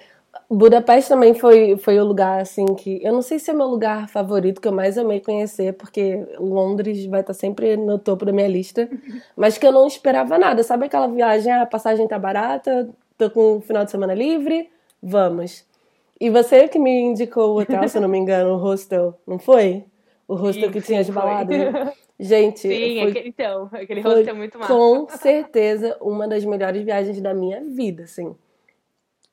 [0.49, 4.09] Budapeste também foi, foi o lugar assim que eu não sei se é meu lugar
[4.09, 8.49] favorito que eu mais amei conhecer, porque Londres vai estar sempre no topo da minha
[8.49, 8.89] lista,
[9.37, 10.63] mas que eu não esperava nada.
[10.63, 14.71] Sabe aquela viagem, ah, a passagem tá barata, tô com o final de semana livre,
[15.03, 15.69] vamos.
[16.21, 19.39] E você que me indicou o hotel, se eu não me engano, o hostel, não
[19.39, 19.85] foi?
[20.29, 21.95] O hostel sim, que tinha de balada.
[22.21, 24.71] Gente, sim, foi, aquele, então, aquele hostel é muito massa.
[24.71, 28.37] Com certeza uma das melhores viagens da minha vida, assim.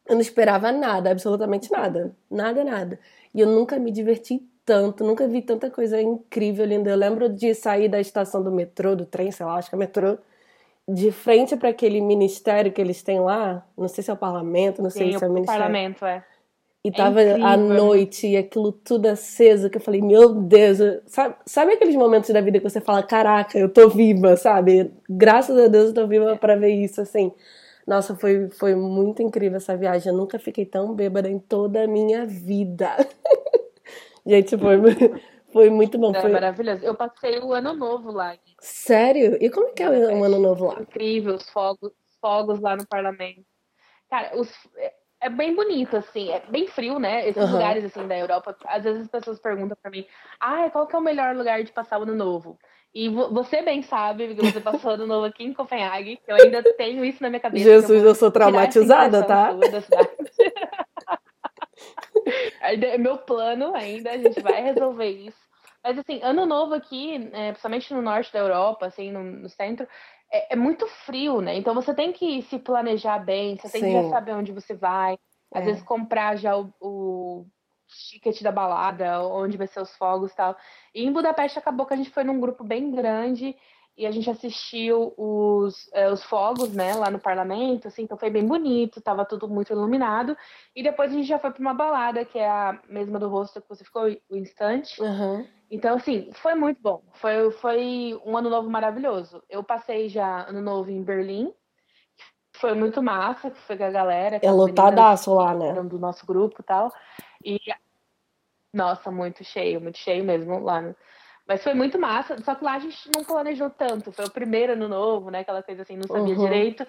[0.07, 2.15] Eu não esperava nada, absolutamente nada.
[2.31, 2.97] Nada, nada.
[3.33, 6.89] E eu nunca me diverti tanto, nunca vi tanta coisa incrível, linda.
[6.89, 9.77] Eu lembro de sair da estação do metrô, do trem, sei lá, acho que é
[9.77, 10.17] metrô,
[10.87, 13.67] de frente para aquele ministério que eles têm lá.
[13.77, 15.61] Não sei se é o parlamento, não Sim, sei se é o ministério.
[15.61, 16.23] parlamento, é.
[16.87, 21.35] E tava é à noite e aquilo tudo aceso, que eu falei, meu Deus, sabe,
[21.45, 24.89] sabe aqueles momentos da vida que você fala, caraca, eu tô viva, sabe?
[25.09, 27.33] Graças a Deus eu tô viva para ver isso, assim.
[27.85, 30.13] Nossa, foi, foi muito incrível essa viagem.
[30.13, 32.95] Eu nunca fiquei tão bêbada em toda a minha vida.
[34.25, 34.77] Gente, foi,
[35.51, 36.15] foi muito bom.
[36.15, 36.85] É foi maravilhoso.
[36.85, 38.33] Eu passei o ano novo lá.
[38.61, 39.37] Sério?
[39.41, 40.81] E como é que é o ano novo lá?
[40.81, 43.43] Incrível, os fogos, fogos lá no parlamento.
[44.09, 44.49] Cara, os,
[45.19, 47.27] é bem bonito, assim, é bem frio, né?
[47.27, 47.51] Esses uhum.
[47.51, 48.55] lugares, assim, da Europa.
[48.65, 50.05] Às vezes as pessoas perguntam pra mim,
[50.39, 52.57] ah, qual que é o melhor lugar de passar o ano novo?
[52.93, 56.63] E você bem sabe, porque você passou ano novo aqui em Copenhague, que eu ainda
[56.75, 57.63] tenho isso na minha cabeça.
[57.63, 59.51] Jesus, eu, eu sou traumatizada, tá?
[62.99, 65.37] Meu plano ainda, a gente vai resolver isso.
[65.83, 69.87] Mas assim, ano novo aqui, é, principalmente no norte da Europa, assim, no, no centro,
[70.31, 71.55] é, é, muito frio, né?
[71.55, 73.87] Então você tem que se planejar bem, você tem Sim.
[73.87, 75.17] que já saber onde você vai.
[75.53, 75.65] Às é.
[75.65, 77.45] vezes comprar já o, o
[77.87, 80.55] ticket da balada, onde vai ser os fogos e tal.
[80.93, 83.55] E em Budapeste acabou que a gente foi num grupo bem grande
[83.97, 88.29] e a gente assistiu os, é, os fogos, né, lá no parlamento, assim, então foi
[88.29, 90.37] bem bonito, tava tudo muito iluminado.
[90.75, 93.59] E depois a gente já foi para uma balada, que é a mesma do rosto
[93.59, 95.01] que você ficou, o instante.
[95.01, 95.47] Uhum.
[95.69, 97.03] Então, assim, foi muito bom.
[97.13, 99.43] Foi, foi um ano novo maravilhoso.
[99.49, 101.53] Eu passei já ano novo em Berlim.
[102.53, 104.39] Foi muito massa, que foi com a galera.
[104.41, 105.73] É lotadaço lá, né?
[105.83, 106.91] Do nosso grupo e tal.
[107.43, 107.59] E,
[108.73, 110.81] nossa, muito cheio, muito cheio mesmo lá.
[110.81, 110.95] Né?
[111.47, 114.11] Mas foi muito massa, só que lá a gente não planejou tanto.
[114.11, 115.39] Foi o primeiro ano novo, né?
[115.39, 116.43] Aquela coisa assim, não sabia uhum.
[116.43, 116.85] direito.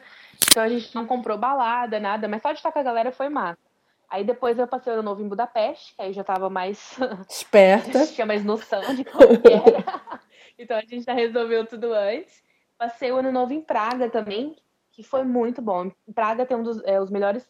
[0.50, 3.28] Então a gente não comprou balada, nada, mas só de estar com a galera foi
[3.28, 3.67] massa.
[4.10, 6.96] Aí depois eu passei o ano novo em Budapeste, que aí já tava mais.
[7.28, 8.06] Esperta.
[8.08, 10.20] tinha mais noção de como que era.
[10.58, 12.42] então a gente já resolveu tudo antes.
[12.78, 14.56] Passei o ano novo em Praga também,
[14.92, 15.90] que foi muito bom.
[16.14, 17.46] Praga tem um dos é, os melhores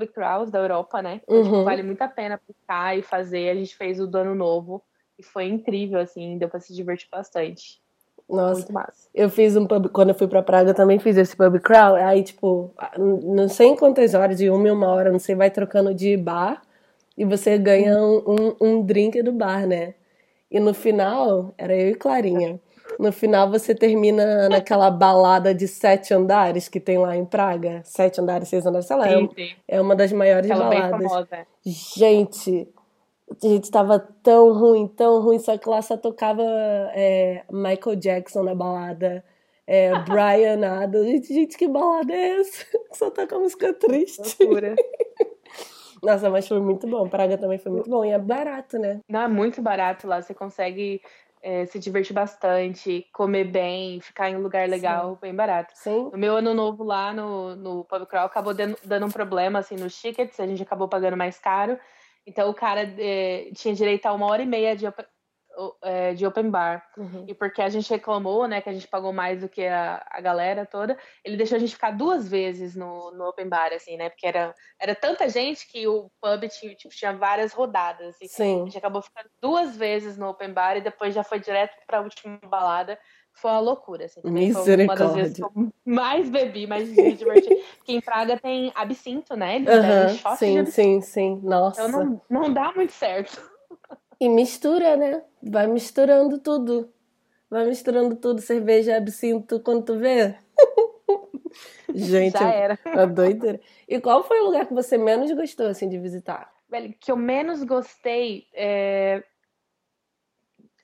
[0.00, 1.20] public crawls da Europa, né?
[1.22, 1.58] Então, tipo, uhum.
[1.58, 3.50] tipo, vale muito a pena ficar e fazer.
[3.50, 4.82] A gente fez o do ano novo
[5.18, 7.80] e foi incrível, assim, deu pra se divertir bastante.
[8.30, 8.66] Nossa,
[9.14, 12.22] eu fiz um pub, quando eu fui pra Praga também fiz esse pub crawl, aí
[12.22, 15.92] tipo, não sei em quantas horas, de uma em uma hora, não sei, vai trocando
[15.92, 16.62] de bar
[17.18, 19.94] e você ganha um, um, um drink do bar, né?
[20.50, 22.58] E no final, era eu e Clarinha.
[22.98, 27.82] No final você termina naquela balada de sete andares que tem lá em Praga.
[27.84, 29.08] Sete andares, seis andares, sei lá.
[29.08, 29.28] É,
[29.68, 31.08] é uma das maiores Aquela baladas.
[31.10, 31.46] famosa.
[31.64, 32.68] Gente,
[33.30, 38.42] a gente tava tão ruim, tão ruim, só que lá só tocava é, Michael Jackson
[38.42, 39.24] na balada,
[39.66, 41.06] é, Brian Adams.
[41.06, 42.66] Gente, gente, que balada é essa?
[42.92, 44.36] Só toca música triste.
[44.40, 44.74] Loucura.
[46.02, 47.08] Nossa, mas foi muito bom.
[47.08, 48.04] Praga também foi muito bom.
[48.04, 49.00] E é barato, né?
[49.08, 50.20] Não, é muito barato lá.
[50.20, 51.00] Você consegue
[51.42, 55.72] é, se divertir bastante, comer bem, ficar em um lugar legal, bem barato.
[55.74, 56.10] Sim.
[56.10, 59.76] No meu ano novo lá no, no pub crawl acabou dando, dando um problema assim
[59.76, 61.78] nos tickets, a gente acabou pagando mais caro.
[62.26, 64.86] Então o cara é, tinha direito a uma hora e meia de
[65.82, 66.84] é, de open bar.
[66.96, 67.24] Uhum.
[67.28, 70.20] E porque a gente reclamou, né, que a gente pagou mais do que a, a
[70.20, 74.08] galera toda, ele deixou a gente ficar duas vezes no, no open bar, assim, né?
[74.08, 78.16] Porque era, era tanta gente que o pub tinha, tipo, tinha várias rodadas.
[78.20, 78.64] E a Sim.
[78.64, 82.38] gente acabou ficando duas vezes no open bar e depois já foi direto pra última
[82.44, 82.98] balada.
[83.32, 84.20] Foi uma loucura, assim.
[84.20, 87.48] Também foi uma das vezes que eu mais bebi, mais me diverti.
[87.76, 89.56] Porque em Praga tem absinto, né?
[89.56, 91.40] Eles shot de Sim, sim, sim.
[91.42, 91.86] Nossa.
[91.86, 93.49] Então não, não dá muito certo.
[94.20, 95.24] E mistura, né?
[95.42, 96.92] Vai misturando tudo.
[97.48, 100.36] Vai misturando tudo, cerveja, absinto, quando tu vê.
[101.92, 102.78] Gente, Já era.
[102.84, 103.60] é doideira.
[103.88, 106.52] E qual foi o lugar que você menos gostou, assim, de visitar?
[106.68, 109.24] Velho, que eu menos gostei, é...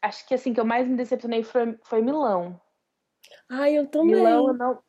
[0.03, 2.61] acho que assim, que eu mais me decepcionei foi, foi Milão.
[3.49, 4.17] Ai, eu também.
[4.17, 4.83] Milão, eu não,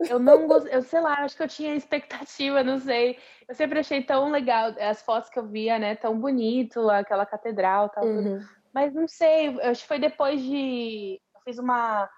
[0.00, 3.18] eu não gostei, eu sei lá, acho que eu tinha expectativa, não sei.
[3.48, 7.88] Eu sempre achei tão legal, as fotos que eu via, né, tão bonito, aquela catedral,
[7.88, 8.04] tal.
[8.04, 8.40] Uhum.
[8.74, 11.20] Mas não sei, acho que foi depois de.
[11.34, 12.08] Eu fiz uma,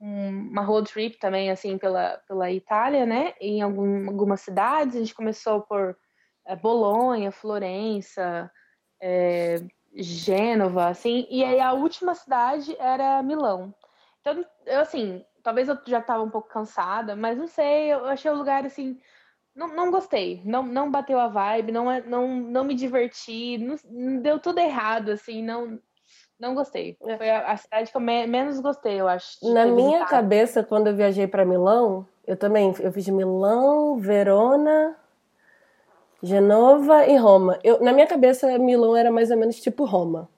[0.00, 3.34] um- uma road trip também, assim, pela, pela Itália, né?
[3.40, 4.96] Em algum, algumas cidades.
[4.96, 5.96] A gente começou por
[6.46, 8.50] eh, Bolonha, Florença,
[9.00, 9.56] eh,
[9.94, 11.26] Gênova, assim.
[11.30, 13.74] E aí a última cidade era Milão.
[14.20, 18.30] Então, eu, assim, talvez eu já estava um pouco cansada, mas não sei, eu achei
[18.30, 18.98] o lugar, assim.
[19.54, 24.20] Não, não gostei, não, não bateu a vibe, não, é- não, não me diverti, não,
[24.20, 25.80] deu tudo errado, assim, não,
[26.38, 26.96] não gostei.
[27.04, 27.16] É.
[27.16, 29.38] Foi a, a cidade que eu me- menos gostei, eu acho.
[29.42, 30.10] Na minha visitado.
[30.10, 34.96] cabeça, quando eu viajei para Milão, eu também, eu fiz Milão, Verona,
[36.22, 37.58] Genova e Roma.
[37.62, 40.28] Eu, na minha cabeça, Milão era mais ou menos tipo Roma.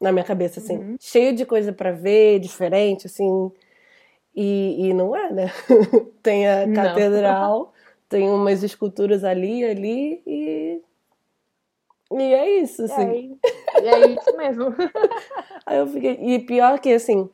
[0.00, 0.78] Na minha cabeça, assim.
[0.78, 0.96] Uhum.
[0.98, 3.50] Cheio de coisa para ver, diferente, assim.
[4.34, 5.52] E, e não é, né?
[6.22, 6.74] tem a Não.
[6.74, 7.72] catedral,
[8.08, 10.80] tem umas esculturas ali, ali e.
[12.12, 13.38] E é isso, E assim.
[13.82, 14.66] e é isso mesmo.
[15.64, 16.18] Aí eu fiquei.
[16.20, 17.28] E pior que assim,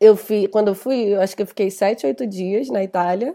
[0.00, 3.34] eu fui, quando eu fui, eu acho que eu fiquei sete, oito dias na Itália.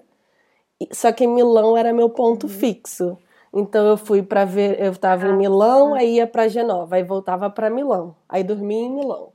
[0.91, 3.17] Só que Milão era meu ponto fixo.
[3.53, 7.49] Então eu fui pra ver, eu tava em Milão, aí ia pra Genova, aí voltava
[7.49, 8.15] pra Milão.
[8.27, 9.31] Aí dormia em Milão.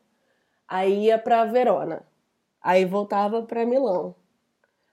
[0.68, 2.02] Aí ia pra Verona.
[2.62, 4.14] Aí voltava pra Milão.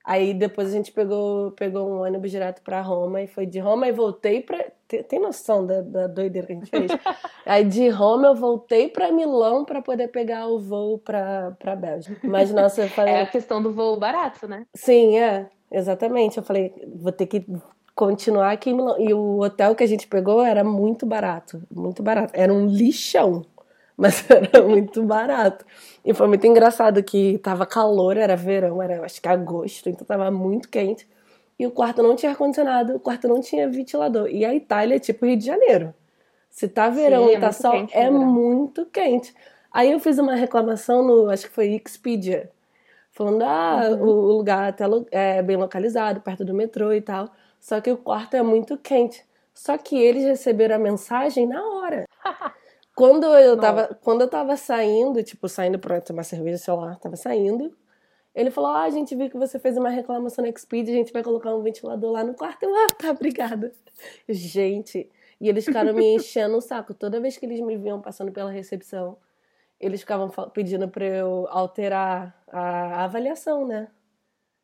[0.03, 3.87] Aí depois a gente pegou, pegou um ônibus direto pra Roma e foi de Roma
[3.87, 4.65] e voltei pra.
[4.87, 6.91] Tem, tem noção da, da doideira que a gente fez?
[7.45, 12.27] Aí de Roma eu voltei pra Milão pra poder pegar o voo pra, pra Bélgica.
[12.27, 13.13] Mas nossa, eu falei.
[13.13, 14.65] É a questão do voo barato, né?
[14.73, 16.37] Sim, é, exatamente.
[16.37, 17.45] Eu falei, vou ter que
[17.93, 18.99] continuar aqui em Milão.
[18.99, 22.33] E o hotel que a gente pegou era muito barato, muito barato.
[22.33, 23.45] Era um lixão,
[23.99, 25.65] mas era muito barato.
[26.05, 30.31] E foi muito engraçado que tava calor, era verão, era acho que agosto, então tava
[30.31, 31.05] muito quente.
[31.59, 34.29] E o quarto não tinha ar-condicionado, o quarto não tinha ventilador.
[34.29, 35.93] E a Itália é tipo Rio de Janeiro.
[36.49, 39.35] Se tá verão Sim, e é tá sol, quente é muito quente.
[39.71, 42.49] Aí eu fiz uma reclamação no, acho que foi Expedia,
[43.11, 44.01] falando, ah, Uhum.
[44.01, 47.29] o lugar até é bem localizado, perto do metrô e tal.
[47.59, 49.23] Só que o quarto é muito quente.
[49.53, 52.05] Só que eles receberam a mensagem na hora.
[52.99, 57.15] Quando eu tava, quando eu tava saindo, tipo, saindo pra tomar cerveja, sei lá, tava
[57.15, 57.73] saindo,
[58.35, 61.13] ele falou: Ah, a gente viu que você fez uma reclamação na Expedia, a gente
[61.13, 62.63] vai colocar um ventilador lá no quarto.
[62.63, 63.71] Eu, ah, tá, obrigada.
[64.27, 65.09] Gente,
[65.39, 66.93] e eles ficaram me enchendo o saco.
[66.93, 69.17] Toda vez que eles me viam passando pela recepção,
[69.79, 73.87] eles ficavam pedindo pra eu alterar a avaliação, né?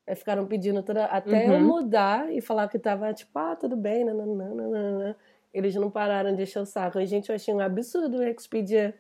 [0.08, 1.68] Aí ficaram pedindo toda, até eu Uhum.
[1.68, 5.16] mudar e falar que tava tipo, ah, tudo bem, nananã.
[5.56, 7.00] Eles não pararam de encher o saco.
[7.00, 8.94] E, gente, eu achei um absurdo o Expedia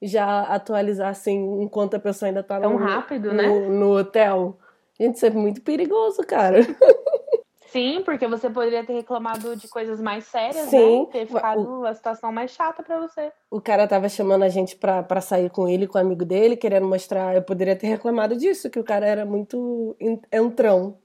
[0.00, 3.46] já atualizar assim, enquanto a pessoa ainda tá Tão no, rápido, no, né?
[3.68, 4.56] no hotel.
[4.98, 6.58] Gente, isso é muito perigoso, cara.
[7.68, 11.00] Sim, porque você poderia ter reclamado de coisas mais sérias, Sim.
[11.00, 11.06] né?
[11.10, 13.32] Ter ficado a situação mais chata pra você.
[13.50, 16.56] O cara tava chamando a gente pra, pra sair com ele, com o amigo dele,
[16.56, 17.34] querendo mostrar.
[17.34, 20.96] Eu poderia ter reclamado disso, que o cara era muito en- entrão,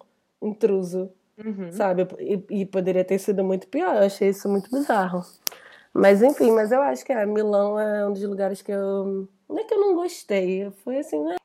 [0.41, 1.71] intruso, Uhum.
[1.71, 2.07] sabe?
[2.19, 3.95] E, e poderia ter sido muito pior.
[3.95, 5.23] Eu achei isso muito bizarro.
[5.93, 9.27] Mas enfim, mas eu acho que é, Milão é um dos lugares que eu.
[9.49, 11.35] Não é que eu não gostei, foi assim, né?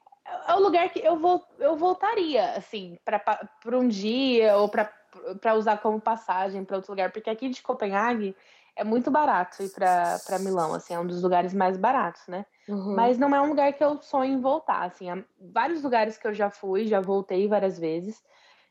[0.46, 5.78] É o lugar que eu, vou, eu voltaria, assim, para um dia ou para usar
[5.78, 8.36] como passagem para outro lugar, porque aqui de Copenhague
[8.76, 12.46] é muito barato ir para Milão, assim, é um dos lugares mais baratos, né?
[12.68, 12.94] Uhum.
[12.94, 15.06] Mas não é um lugar que eu sonho em voltar, assim,
[15.52, 18.22] vários lugares que eu já fui, já voltei várias vezes,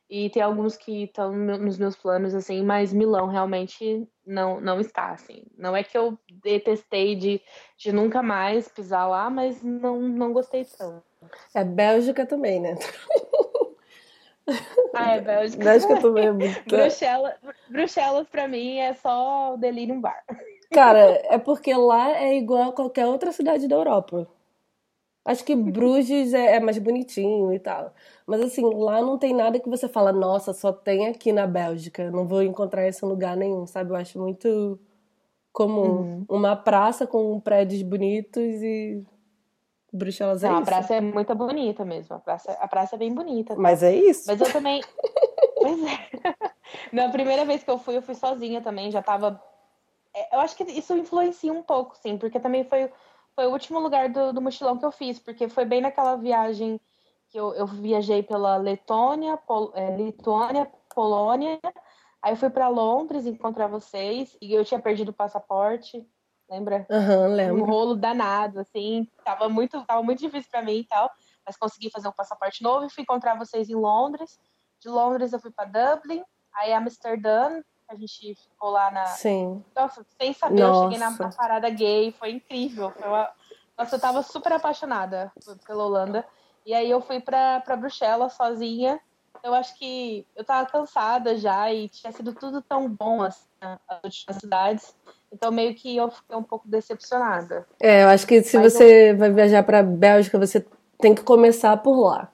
[0.10, 5.10] e tem alguns que estão nos meus planos, assim, mas Milão realmente não, não está,
[5.10, 5.44] assim.
[5.58, 7.41] Não é que eu detestei de,
[7.78, 11.04] de nunca mais pisar lá, mas não, não gostei tanto.
[11.54, 12.76] É Bélgica também, né?
[14.94, 15.63] Ah, é Bélgica.
[15.63, 16.63] Bélgica também é muito.
[16.70, 17.34] Bruxelas,
[17.68, 20.24] Bruxelas pra mim é só delírio bar.
[20.72, 24.28] Cara, é porque lá é igual a qualquer outra cidade da Europa.
[25.26, 27.92] Acho que Bruges é, é, mais bonitinho e tal.
[28.28, 32.12] Mas assim, lá não tem nada que você fala, nossa, só tem aqui na Bélgica.
[32.12, 33.90] Não vou encontrar isso em lugar nenhum, sabe?
[33.90, 34.80] Eu acho muito
[35.52, 35.82] comum.
[35.84, 36.26] Uhum.
[36.30, 39.04] Uma praça com prédios bonitos e
[39.92, 40.64] Bruxelas é não, isso.
[40.64, 42.16] A praça é muito bonita mesmo.
[42.16, 43.56] A praça, a praça é bem bonita.
[43.56, 43.62] Tá?
[43.62, 44.26] Mas é isso.
[44.28, 44.84] Mas eu também.
[45.60, 46.46] pois é.
[46.92, 48.92] Na primeira vez que eu fui, eu fui sozinha também.
[48.92, 49.42] Já tava.
[50.14, 52.92] É, eu acho que isso influencia um pouco, sim, porque também foi
[53.36, 56.80] foi o último lugar do, do mochilão que eu fiz, porque foi bem naquela viagem
[57.30, 61.60] que eu, eu viajei pela Letônia, Pol, é, Lituânia, Polônia.
[62.21, 66.08] Aí eu fui para Londres encontrar vocês e eu tinha perdido o passaporte,
[66.50, 66.88] lembra?
[66.89, 67.63] Aham, uhum, lembro.
[67.63, 71.12] Um rolo danado, assim, tava muito, tava muito difícil para mim e tal,
[71.45, 74.39] mas consegui fazer um passaporte novo e fui encontrar vocês em Londres.
[74.80, 79.06] De Londres eu fui para Dublin, aí Amsterdã, a gente ficou lá na.
[79.06, 79.63] Sim.
[79.76, 80.86] Nossa, sem saber, Nossa.
[80.86, 82.91] eu cheguei na parada gay, foi incrível.
[82.91, 83.30] Foi uma...
[83.78, 85.32] Nossa, eu tava super apaixonada
[85.65, 86.26] pela Holanda.
[86.65, 89.00] E aí eu fui pra, pra Bruxelas sozinha.
[89.43, 94.00] Eu acho que eu tava cansada já e tinha sido tudo tão bom assim, as
[94.04, 94.95] últimas cidades.
[95.32, 97.67] Então meio que eu fiquei um pouco decepcionada.
[97.80, 99.17] É, eu acho que se Mas você eu...
[99.17, 100.65] vai viajar pra Bélgica, você
[100.98, 102.32] tem que começar por lá.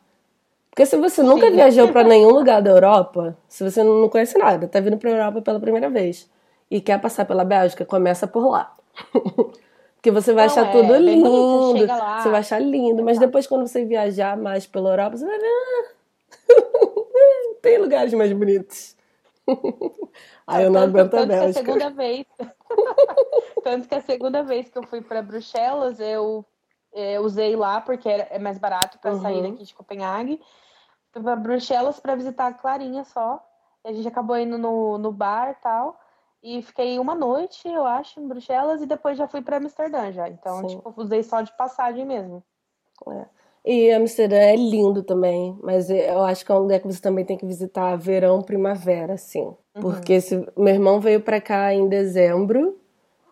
[0.72, 1.56] Porque se você nunca Sim.
[1.56, 5.42] viajou para nenhum lugar da Europa, se você não conhece nada, tá vindo para Europa
[5.42, 6.30] pela primeira vez
[6.70, 8.74] e quer passar pela Bélgica, começa por lá.
[9.96, 13.46] Porque você vai não, achar é, tudo lindo, você, você, vai achar lindo, mas depois
[13.46, 15.92] quando você viajar mais pela Europa, você vai ver, ah,
[17.62, 18.96] tem lugares mais bonitos.
[20.48, 21.64] Aí eu não tanto, aguento tanto a Bélgica.
[21.64, 22.26] Que a segunda vez,
[23.64, 26.44] tanto que a segunda vez que eu fui para Bruxelas, eu
[26.94, 29.22] é, usei lá porque é mais barato para uhum.
[29.22, 30.42] sair daqui de Copenhague.
[31.12, 33.46] Fui para Bruxelas para visitar a Clarinha só.
[33.84, 36.00] E a gente acabou indo no, no bar e tal.
[36.44, 40.28] E fiquei uma noite, eu acho, em Bruxelas e depois já fui para Amsterdã já.
[40.28, 40.76] Então, Sim.
[40.76, 42.44] tipo, usei só de passagem mesmo.
[43.08, 43.26] É.
[43.64, 47.24] E Amsterdã é lindo também, mas eu acho que é um lugar que você também
[47.24, 49.44] tem que visitar verão, primavera, assim.
[49.76, 49.82] Uhum.
[49.82, 52.81] Porque se, meu irmão veio para cá em dezembro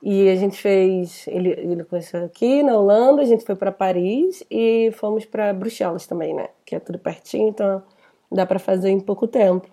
[0.01, 1.27] e a gente fez.
[1.27, 6.07] Ele, ele conheceu aqui na Holanda, a gente foi para Paris e fomos para Bruxelas
[6.07, 6.47] também, né?
[6.65, 7.83] Que é tudo pertinho, então
[8.31, 9.67] dá para fazer em pouco tempo.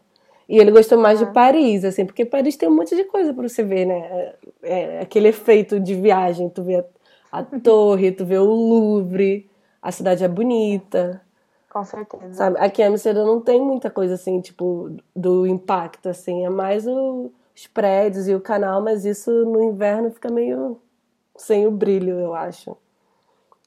[0.48, 3.48] E ele gostou mais de Paris, assim, porque Paris tem um monte de coisa para
[3.48, 3.98] você ver, né?
[3.98, 6.84] É, é, aquele efeito de viagem, tu vê a,
[7.32, 9.50] a torre, tu vê o Louvre,
[9.82, 11.20] a cidade é bonita.
[11.68, 12.32] Com certeza.
[12.32, 12.58] Sabe?
[12.58, 17.30] Aqui em Amsterdã não tem muita coisa assim, tipo, do impacto, assim, é mais o
[17.56, 20.78] os prédios e o canal, mas isso no inverno fica meio
[21.34, 22.76] sem o brilho, eu acho.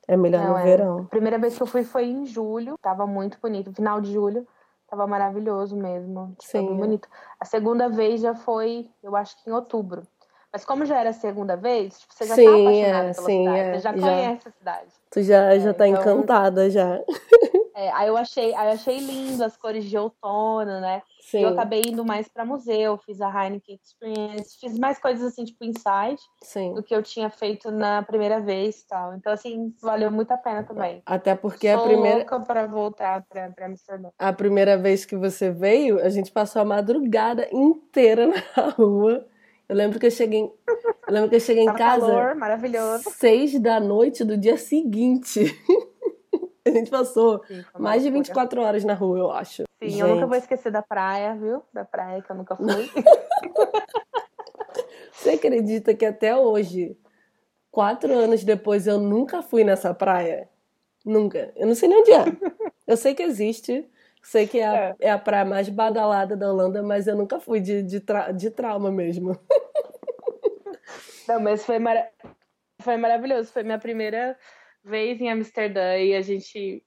[0.08, 0.64] É melhor Não, no é.
[0.64, 1.00] verão.
[1.00, 3.74] A primeira vez que eu fui foi em julho, tava muito bonito.
[3.74, 4.48] Final de julho,
[4.88, 6.36] tava maravilhoso mesmo.
[6.40, 6.66] Sim.
[6.66, 6.78] Tava é.
[6.78, 7.10] bonito.
[7.40, 10.04] A segunda vez já foi, eu acho que em outubro.
[10.52, 13.26] Mas como já era a segunda vez, tipo, você já sim, tá apaixonada é, pela
[13.28, 13.60] sim, cidade.
[13.60, 14.90] É, você já, já conhece a cidade.
[15.12, 17.00] Tu já, é, já tá então, encantada já.
[17.76, 21.02] É, aí eu achei, aí eu achei lindo as cores de outono, né?
[21.22, 21.44] Sim.
[21.44, 25.64] Eu acabei indo mais para museu, fiz a Heineken Experience, fiz mais coisas assim, tipo
[25.64, 26.74] insight, Sim.
[26.74, 29.14] do que eu tinha feito na primeira vez tal.
[29.16, 31.02] Então, assim, valeu muito a pena também.
[31.06, 32.18] Até porque Sou a primeira.
[32.18, 34.10] louca pra voltar pra, pra Amsterdã.
[34.20, 39.26] A primeira vez que você veio, a gente passou a madrugada inteira na rua.
[39.70, 40.52] Eu lembro que eu cheguei, em...
[41.08, 42.08] eu lembro que eu cheguei em casa.
[42.08, 43.12] Calor, maravilhoso.
[43.12, 45.42] Seis da noite do dia seguinte.
[46.66, 49.64] A gente passou Sim, mais de 24 horas na rua, eu acho.
[49.82, 50.02] Sim, gente.
[50.02, 51.64] eu nunca vou esquecer da praia, viu?
[51.74, 52.66] Da praia que eu nunca fui.
[55.14, 56.98] Você acredita que até hoje,
[57.72, 60.50] quatro anos depois, eu nunca fui nessa praia?
[61.06, 61.52] Nunca.
[61.56, 62.26] Eu não sei nem onde é.
[62.86, 63.90] Eu sei que existe.
[64.22, 64.96] Sei que é a, é.
[65.00, 68.52] é a praia mais badalada da Holanda, mas eu nunca fui de, de, tra de
[68.52, 69.40] trauma mesmo.
[71.28, 72.10] Não, mas foi, mara
[72.82, 73.52] foi maravilhoso.
[73.52, 74.38] Foi minha primeira
[74.84, 76.84] vez em Amsterdã e a gente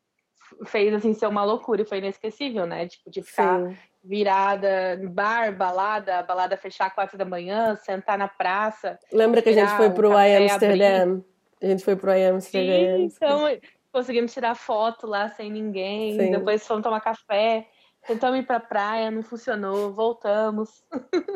[0.66, 2.88] fez assim ser uma loucura e foi inesquecível, né?
[2.88, 3.76] Tipo, de ficar Sim.
[4.02, 8.98] virada bar, balada, balada fechar quatro da manhã, sentar na praça.
[9.12, 11.24] Lembra que a gente foi pro I Amsterdam?
[11.62, 12.96] A gente foi pro I Amsterdam.
[12.96, 13.48] Sim, então
[13.92, 16.18] conseguimos tirar foto lá sem ninguém.
[16.18, 16.30] Sim.
[16.30, 17.68] Depois fomos tomar café.
[18.06, 20.82] Tentamos ir pra praia, não funcionou, voltamos.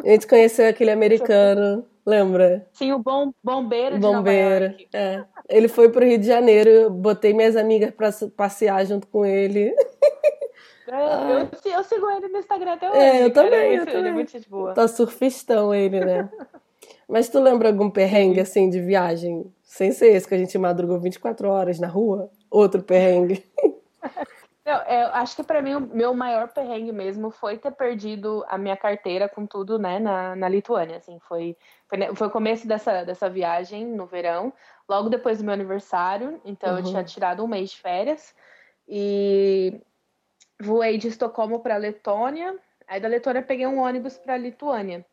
[0.04, 2.68] A gente conheceu aquele americano, lembra?
[2.72, 4.64] Sim, o bom, bombeiro de Bombeiro.
[4.64, 4.88] Nova York.
[4.92, 5.24] É.
[5.48, 9.72] Ele foi pro Rio de Janeiro, eu botei minhas amigas pra passear junto com ele.
[10.88, 12.98] É, eu, eu, sigo ele no Instagram até hoje.
[12.98, 13.98] É, eu cara, também, é eu também.
[13.98, 14.72] Ele é muito gente boa.
[14.72, 16.30] Tá surfistão ele, né?
[17.08, 19.52] Mas tu lembra algum perrengue, assim, de viagem?
[19.64, 22.30] Sem ser esse, que a gente madrugou 24 horas na rua?
[22.50, 23.44] Outro perrengue?
[24.64, 28.44] Não, é, eu acho que pra mim o meu maior perrengue mesmo foi ter perdido
[28.48, 31.56] a minha carteira com tudo, né, na, na Lituânia, assim, foi,
[31.88, 34.52] foi, ne- foi o começo dessa, dessa viagem no verão,
[34.88, 36.90] logo depois do meu aniversário, então eu Uhum.
[36.90, 38.34] tinha tirado um mês de férias
[38.88, 39.80] e
[40.60, 45.06] voei de Estocolmo para Letônia, aí da Letônia peguei um ônibus para Lituânia.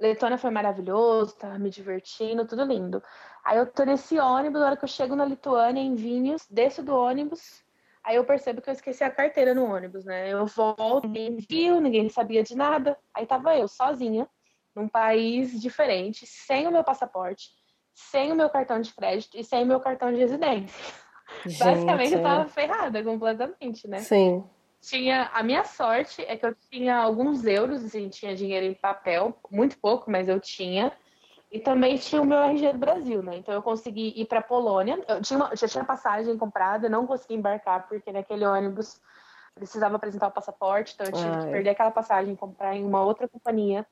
[0.00, 3.02] Letônia foi maravilhoso, tava me divertindo, tudo lindo.
[3.44, 6.82] Aí eu tô nesse ônibus, na hora que eu chego na Lituânia, em Vilnius, desço
[6.82, 7.62] do ônibus,
[8.04, 10.32] Aí eu percebo que eu esqueci a carteira no ônibus, né?
[10.32, 12.98] Eu volto, ninguém viu, ninguém sabia de nada.
[13.14, 14.28] Aí tava eu, sozinha,
[14.74, 17.50] num país diferente, sem o meu passaporte,
[17.94, 20.74] sem o meu cartão de crédito e sem o meu cartão de residência.
[21.60, 23.98] Basicamente Gente, eu tava ferrada completamente, né?
[23.98, 24.44] Sim.
[24.82, 29.38] Tinha, a minha sorte é que eu tinha alguns euros, assim, tinha dinheiro em papel,
[29.48, 30.92] muito pouco, mas eu tinha.
[31.52, 33.36] E também tinha o meu RG do Brasil, né?
[33.36, 35.00] Então eu consegui ir para Polônia.
[35.06, 39.00] Eu tinha uma, já tinha passagem comprada, não consegui embarcar porque naquele ônibus
[39.54, 41.44] precisava apresentar o passaporte, então eu tive Ai.
[41.44, 43.86] que perder aquela passagem, comprar em uma outra companhia.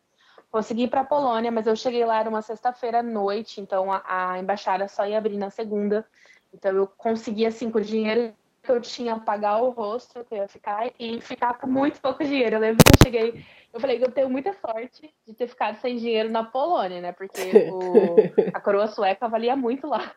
[0.51, 4.03] Consegui ir para Polônia, mas eu cheguei lá era uma sexta-feira à noite, então a,
[4.07, 6.05] a embaixada só ia abrir na segunda.
[6.53, 8.35] Então eu consegui assim com o dinheiro
[8.71, 12.23] que eu tinha pagar o rosto que eu ia ficar e ficar com muito pouco
[12.23, 12.57] dinheiro.
[12.57, 15.77] Eu lembro que eu cheguei, eu falei que eu tenho muita sorte de ter ficado
[15.81, 17.13] sem dinheiro na Polônia, né?
[17.13, 18.15] Porque o,
[18.55, 20.13] a coroa sueca valia muito lá.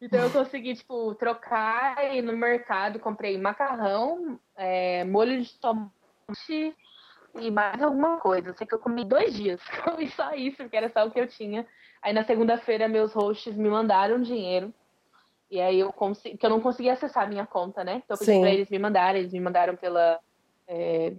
[0.00, 6.76] Então eu consegui, tipo, trocar e ir no mercado comprei macarrão, é, molho de tomate
[7.34, 8.50] e mais alguma coisa.
[8.50, 11.18] Eu sei que eu comi dois dias, comi só isso, porque era só o que
[11.18, 11.66] eu tinha.
[12.00, 14.72] Aí na segunda-feira meus hosts me mandaram dinheiro.
[15.50, 18.02] E aí eu consegui, que eu não conseguia acessar a minha conta, né?
[18.04, 18.40] Então eu pedi Sim.
[18.40, 20.20] pra eles me mandarem, eles me mandaram pela
[20.66, 21.14] é,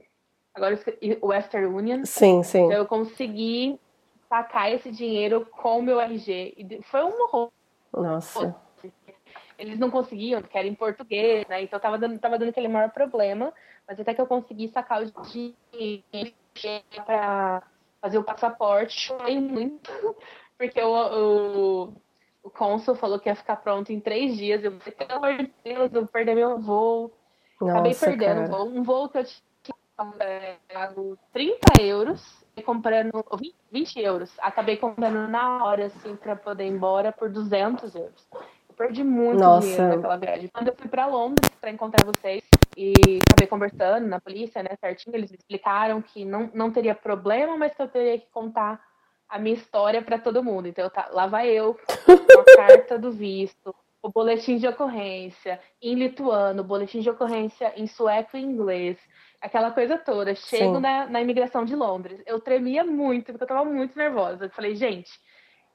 [0.54, 2.06] agora eu esque- Western Union.
[2.06, 2.66] Sim, sim.
[2.66, 3.80] Então eu consegui
[4.28, 6.54] sacar esse dinheiro com o meu RG.
[6.58, 7.52] E foi um horror.
[7.92, 8.56] Nossa.
[9.58, 11.64] Eles não conseguiam, porque era em português, né?
[11.64, 13.52] Então tava dando, tava dando aquele maior problema.
[13.88, 16.34] Mas até que eu consegui sacar o dinheiro
[17.06, 17.64] para
[18.00, 19.90] fazer o passaporte, chorei muito,
[20.58, 21.94] porque o, o,
[22.44, 24.64] o cônsul falou que ia ficar pronto em três dias.
[24.64, 27.12] Eu falei, pelo amor de Deus, eu vou perder meu voo.
[27.62, 28.68] Acabei Nossa, perdendo um voo.
[28.68, 29.76] Um voo que eu tinha
[30.74, 34.32] pago 30 euros e comprando 20, 20 euros.
[34.40, 38.28] Acabei comprando na hora, assim, pra poder ir embora por 200 euros.
[38.70, 39.68] Eu perdi muito Nossa.
[39.68, 40.50] dinheiro naquela viagem.
[40.54, 42.44] Quando eu fui pra Londres pra encontrar vocês
[42.78, 47.58] e acabei conversando na polícia, né, certinho, eles me explicaram que não, não teria problema,
[47.58, 48.89] mas que eu teria que contar
[49.30, 50.68] a minha história pra todo mundo.
[50.68, 55.94] Então, tá- lá vai eu com a carta do visto, o boletim de ocorrência em
[55.94, 58.98] lituano, boletim de ocorrência em sueco e inglês,
[59.42, 60.34] aquela coisa toda.
[60.36, 62.22] Chego na, na imigração de Londres.
[62.26, 64.46] Eu tremia muito, porque eu tava muito nervosa.
[64.46, 65.12] Eu falei, gente,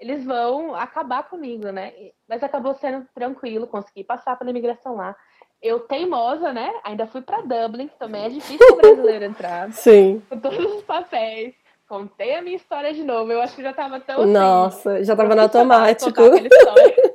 [0.00, 1.92] eles vão acabar comigo, né?
[2.28, 5.14] Mas acabou sendo tranquilo, consegui passar pela imigração lá.
[5.62, 6.70] Eu, teimosa, né?
[6.84, 10.22] Ainda fui pra Dublin, que também é difícil o brasileiro entrar, Sim.
[10.28, 11.54] com todos os papéis.
[11.88, 13.30] Contei a minha história de novo.
[13.30, 16.10] Eu acho que já tava tão assim, Nossa, já tava no automático.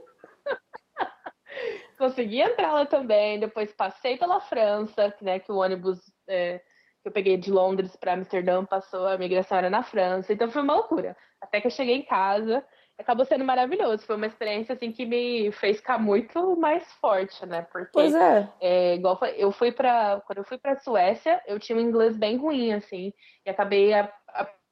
[1.98, 6.00] Consegui entrar lá também, depois passei pela França, né, que o ônibus
[6.30, 6.60] é,
[7.02, 10.62] que eu peguei de Londres para Amsterdã passou, a migração era na França, então foi
[10.62, 11.18] uma loucura.
[11.42, 12.64] Até que eu cheguei em casa,
[12.98, 17.68] acabou sendo maravilhoso, foi uma experiência assim que me fez ficar muito mais forte, né,
[17.70, 18.50] porque Pois é.
[18.62, 22.38] é, igual eu fui para quando eu fui para Suécia, eu tinha um inglês bem
[22.38, 23.12] ruim assim,
[23.46, 24.10] e acabei a-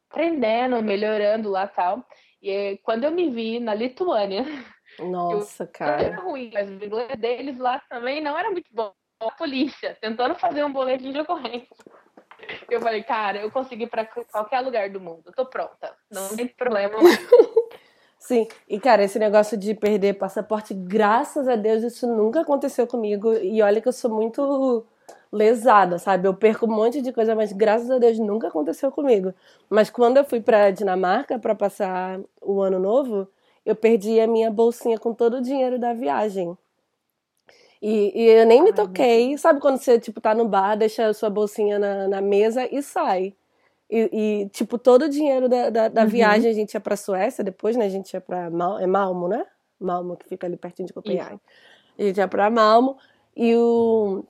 [0.10, 2.06] aprendendo, melhorando lá tal.
[2.42, 4.46] E quando eu me vi na Lituânia,
[5.00, 6.04] Nossa, não cara.
[6.04, 8.94] era ruim, mas o inglês deles lá também não era muito bom.
[9.20, 11.76] A polícia tentando fazer um boletim de ocorrência.
[12.70, 15.24] Eu falei, cara, eu consegui ir para qualquer lugar do mundo.
[15.26, 15.96] Eu tô pronta.
[16.12, 16.94] Não tem problema.
[18.20, 23.34] Sim, e cara, esse negócio de perder passaporte, graças a Deus, isso nunca aconteceu comigo.
[23.34, 24.86] E olha que eu sou muito
[25.32, 26.28] lesada, sabe?
[26.28, 29.34] Eu perco um monte de coisa, mas graças a Deus nunca aconteceu comigo.
[29.70, 33.28] Mas quando eu fui pra Dinamarca pra passar o ano novo,
[33.66, 36.58] eu perdi a minha bolsinha com todo o dinheiro da viagem.
[37.82, 39.38] E, e eu nem me toquei.
[39.38, 42.82] Sabe quando você, tipo, tá no bar, deixa a sua bolsinha na, na mesa e
[42.82, 43.36] sai?
[43.90, 44.10] E,
[44.44, 46.08] e, tipo, todo o dinheiro da, da, da Uhum.
[46.08, 47.86] viagem a gente ia pra Suécia, depois, né?
[47.86, 49.46] A gente ia pra Mal, é Malmo, né?
[49.80, 51.40] Malmo, que fica ali pertinho de Copenhague.
[51.98, 52.98] A gente ia pra Malmo.
[53.36, 54.24] E o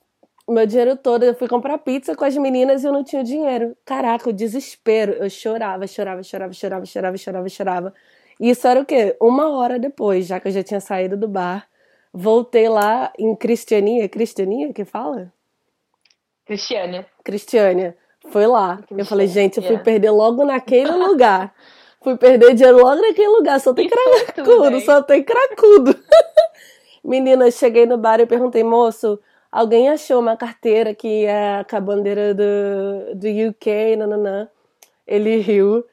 [0.53, 3.75] meu dinheiro todo, eu fui comprar pizza com as meninas e eu não tinha dinheiro.
[3.83, 5.11] Caraca, o desespero.
[5.13, 7.93] Eu chorava, chorava, chorava, chorava, chorava, chorava, chorava.
[8.39, 9.15] E isso era o quê?
[9.19, 11.67] Uma hora depois, já que eu já tinha saído do bar.
[12.13, 14.07] Voltei lá em Cristiania.
[14.07, 15.33] Cristiania que fala?
[16.45, 17.05] Cristiania.
[17.23, 17.97] Cristiania.
[18.29, 18.79] Foi lá.
[18.89, 21.53] Eu falei, gente, eu fui perder logo naquele lugar.
[21.99, 23.59] Fui perder dinheiro logo naquele lugar.
[23.59, 25.93] Só tem cracudo, só tem cracudo.
[27.03, 29.19] Menina, cheguei no bar e perguntei, moço,
[29.57, 34.47] alguém achou uma carteira que é com a bandeira do, do UK, nananã.
[35.07, 35.83] Ele riu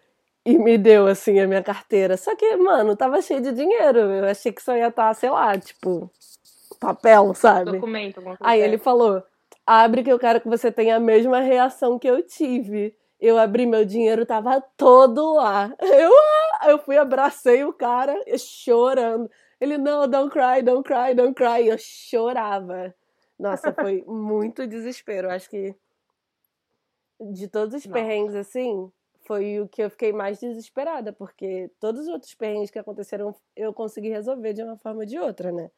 [0.44, 2.18] e me deu, assim, a minha carteira.
[2.18, 4.00] Só que, mano, tava cheio de dinheiro.
[4.00, 6.10] Eu achei que só ia estar, tá, sei lá, tipo,
[6.78, 7.72] papel, sabe?
[7.72, 9.22] Documento, Aí ele falou,
[9.66, 12.94] abre que eu quero que você tenha a mesma reação que eu tive.
[13.18, 15.72] Eu abri meu dinheiro, tava todo lá.
[15.80, 16.12] Eu,
[16.60, 19.30] ah, eu fui, abracei o cara, chorando.
[19.58, 21.66] Ele, não, don't cry, don't cry, don't cry.
[21.66, 22.94] Eu chorava.
[23.44, 25.30] Nossa, foi muito desespero.
[25.30, 25.74] Acho que
[27.20, 27.92] de todos os Nossa.
[27.92, 28.90] perrengues, assim,
[29.26, 33.72] foi o que eu fiquei mais desesperada, porque todos os outros perrengues que aconteceram eu
[33.74, 35.70] consegui resolver de uma forma ou de outra, né?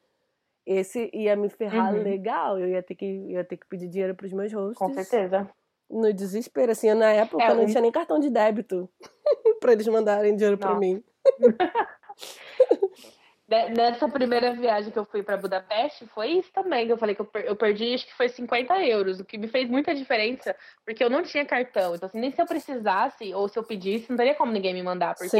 [0.65, 2.01] Esse ia me ferrar uhum.
[2.01, 4.77] legal, eu ia ter que, ia ter que pedir dinheiro pros meus hosts.
[4.77, 5.49] Com certeza.
[5.89, 8.89] No desespero, assim, na época é, eu não tinha nem cartão de débito
[9.59, 11.03] para eles mandarem dinheiro para mim.
[13.49, 16.89] Nessa primeira viagem que eu fui para Budapeste, foi isso também.
[16.89, 19.95] Eu falei que eu perdi, acho que foi 50 euros, o que me fez muita
[19.95, 21.95] diferença, porque eu não tinha cartão.
[21.95, 24.83] Então, assim, nem se eu precisasse ou se eu pedisse, não teria como ninguém me
[24.83, 25.37] mandar, porque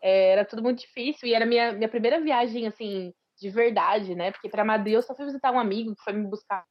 [0.00, 4.30] é, era tudo muito difícil e era minha, minha primeira viagem, assim, de verdade, né?
[4.30, 6.64] Porque para Madrid eu só fui visitar um amigo que foi me buscar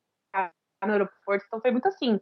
[0.83, 2.19] no aeroporto, então foi muito assim,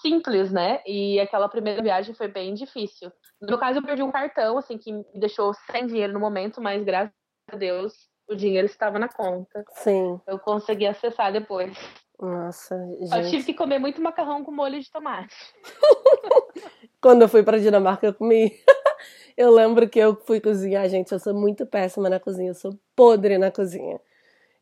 [0.00, 0.80] simples, né?
[0.86, 3.12] E aquela primeira viagem foi bem difícil.
[3.42, 6.62] No meu caso, eu perdi um cartão, assim, que me deixou sem dinheiro no momento,
[6.62, 7.19] mas graças
[7.56, 9.64] Deus, o dinheiro estava na conta.
[9.72, 10.20] Sim.
[10.26, 11.76] Eu consegui acessar depois.
[12.20, 13.16] Nossa, gente.
[13.16, 15.34] Eu tive que comer muito macarrão com molho de tomate.
[17.00, 18.52] Quando eu fui para Dinamarca, eu comi.
[19.36, 21.12] eu lembro que eu fui cozinhar, gente.
[21.12, 23.98] Eu sou muito péssima na cozinha, eu sou podre na cozinha.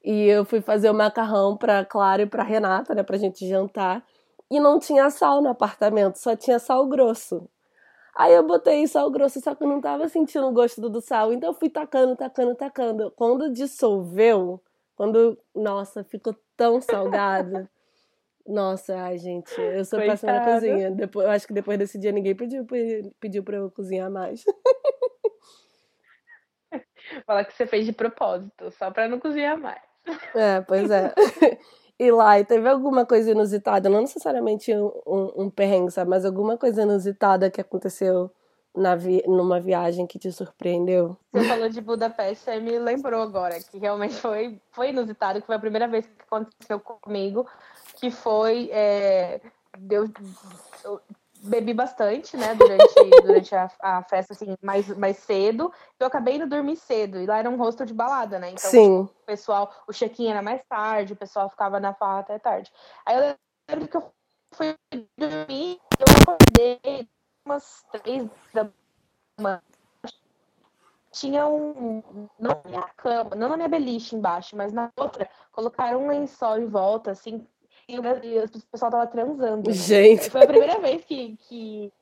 [0.05, 4.05] E eu fui fazer o macarrão para Clara e para Renata, né, pra gente jantar.
[4.51, 7.49] E não tinha sal no apartamento, só tinha sal grosso.
[8.19, 11.33] Aí eu botei sal grosso, só que eu não tava sentindo o gosto do sal.
[11.33, 13.13] Então eu fui tacando, tacando, tacando.
[13.13, 14.61] Quando dissolveu,
[14.97, 15.39] quando.
[15.55, 17.69] Nossa, ficou tão salgado.
[18.45, 20.91] Nossa, ai, gente, eu sou péssima na cozinha.
[20.91, 22.67] Depois, eu acho que depois desse dia ninguém pediu,
[23.21, 24.43] pediu pra eu cozinhar mais.
[27.25, 29.83] Fala que você fez de propósito, só pra não cozinhar mais.
[30.35, 31.15] É, pois é.
[31.99, 36.09] E lá, e teve alguma coisa inusitada, não necessariamente um, um, um perrengue, sabe?
[36.09, 38.31] Mas alguma coisa inusitada que aconteceu
[38.75, 41.17] na vi numa viagem que te surpreendeu?
[41.33, 45.57] Você falou de Budapeste, você me lembrou agora que realmente foi, foi inusitado, que foi
[45.57, 47.47] a primeira vez que aconteceu comigo,
[47.97, 48.71] que foi.
[48.73, 49.41] É,
[51.49, 55.73] bebi bastante, né, durante, durante a, a, festa, assim, mais, mais cedo.
[55.99, 57.19] Eu acabei indo dormir cedo.
[57.19, 58.51] E lá era um rosto de balada, né?
[58.51, 59.01] Então, Sim.
[59.01, 62.71] o pessoal, o check-in era mais tarde, o pessoal ficava na farra até tarde.
[63.07, 63.37] Aí eu
[63.71, 64.13] lembro que eu
[64.53, 64.77] fui
[65.17, 67.09] dormir, eu acordei
[67.45, 68.71] umas três da
[69.41, 69.63] manhã.
[71.11, 72.29] Tinha um.
[72.39, 76.59] Não na minha cama, não na minha beliche embaixo, mas na outra, colocaram um lençol
[76.59, 77.47] em volta, assim,
[77.89, 78.03] e o
[78.71, 79.69] pessoal tava transando.
[79.69, 79.75] Né?
[79.75, 80.31] Gente.
[80.31, 81.93] Foi a primeira vez que, que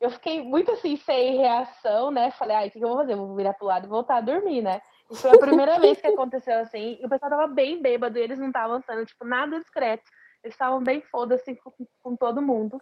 [0.00, 2.30] eu fiquei muito assim, sem reação, né?
[2.30, 3.16] Falei, ai, o que, que eu vou fazer?
[3.16, 4.80] vou virar pro lado e voltar a dormir, né?
[5.10, 6.98] E foi a primeira vez que aconteceu assim.
[7.00, 10.04] E o pessoal tava bem bêbado e eles não estavam sendo, tipo, nada discreto.
[10.42, 11.72] Eles estavam bem foda-se com,
[12.02, 12.80] com todo mundo.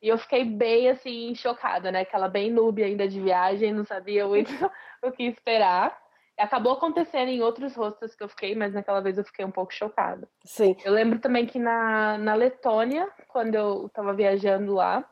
[0.00, 2.02] E eu fiquei bem, assim, chocada, né?
[2.02, 4.52] Aquela bem noob ainda de viagem, não sabia muito
[5.02, 5.98] o que esperar.
[6.38, 9.72] Acabou acontecendo em outros rostos que eu fiquei, mas naquela vez eu fiquei um pouco
[9.74, 10.28] chocada.
[10.44, 10.76] Sim.
[10.84, 15.04] Eu lembro também que na, na Letônia, quando eu estava viajando lá,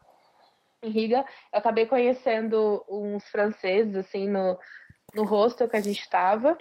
[0.83, 4.59] em Riga, eu acabei conhecendo uns franceses, assim, no,
[5.14, 6.57] no hostel que a gente estava.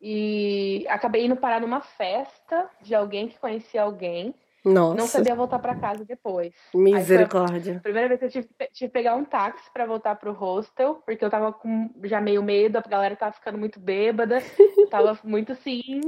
[0.00, 4.34] E acabei indo parar numa festa de alguém que conhecia alguém.
[4.66, 4.96] Nossa.
[4.96, 6.52] Não sabia voltar para casa depois.
[6.74, 7.78] Misericórdia.
[7.80, 11.24] Primeira vez que eu tive, tive que pegar um táxi para voltar pro hostel, porque
[11.24, 14.42] eu tava com já meio medo, a galera tava ficando muito bêbada,
[14.76, 16.00] eu tava muito assim,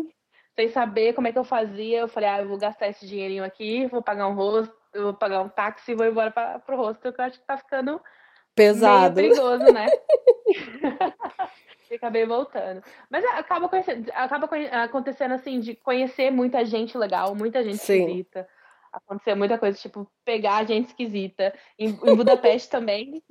[0.56, 2.00] sem saber como é que eu fazia.
[2.00, 5.40] Eu falei, ah, eu vou gastar esse dinheirinho aqui, vou pagar um hostel, vou pagar
[5.40, 8.00] um táxi e vou embora para pro hostel, que eu acho que tá ficando
[8.56, 9.20] pesado.
[9.20, 9.86] Meio perigoso, né?
[11.90, 12.82] e acabei voltando.
[13.10, 13.68] Mas acaba,
[14.14, 14.48] acaba
[14.84, 18.00] acontecendo assim, de conhecer muita gente legal, muita gente Sim.
[18.00, 18.48] esquisita.
[18.92, 21.54] Aconteceu muita coisa, tipo, pegar gente esquisita.
[21.78, 23.22] Em, em Budapeste também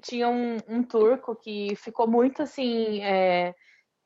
[0.00, 3.02] tinha um, um, turco que ficou muito assim.
[3.02, 3.54] É,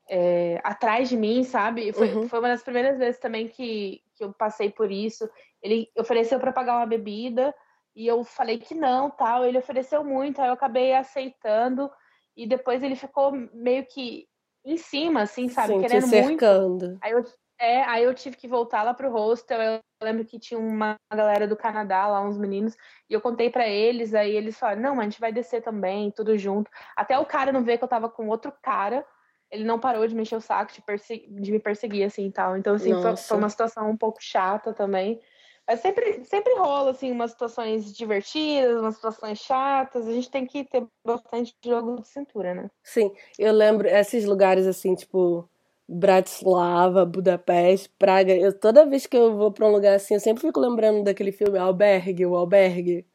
[0.09, 1.91] é, atrás de mim, sabe?
[1.93, 2.29] Foi, uhum.
[2.29, 5.29] foi uma das primeiras vezes também que, que eu passei por isso.
[5.61, 7.53] Ele ofereceu para pagar uma bebida
[7.95, 9.45] e eu falei que não, tal.
[9.45, 11.89] Ele ofereceu muito, aí eu acabei aceitando
[12.35, 14.27] e depois ele ficou meio que
[14.63, 15.73] em cima, assim, sabe?
[15.73, 16.85] Sim, Querendo cercando.
[16.87, 16.99] muito.
[17.01, 17.23] Aí eu,
[17.59, 19.61] é, aí eu tive que voltar lá pro hostel.
[19.61, 22.75] Eu lembro que tinha uma galera do Canadá lá, uns meninos,
[23.09, 26.11] e eu contei para eles, aí eles falaram, não, mas a gente vai descer também,
[26.11, 26.69] tudo junto.
[26.95, 29.05] Até o cara não ver que eu tava com outro cara,
[29.49, 32.57] ele não parou de mexer o saco, de, de me perseguir, assim, tal.
[32.57, 35.21] Então, assim, foi, foi, uma situação um pouco chata também.
[35.67, 40.07] Mas sempre, sempre rola, assim, umas situações divertidas, umas situações chatas.
[40.07, 42.69] A gente tem que ter bastante jogo de cintura, né?
[42.83, 45.49] Sim, eu lembro esses lugares, assim, tipo
[45.87, 48.35] Bratislava, Budapeste, Praga.
[48.35, 51.31] Eu, toda vez que eu vou para um lugar assim, eu sempre fico lembrando daquele
[51.31, 53.05] filme Albergue, o Albergue.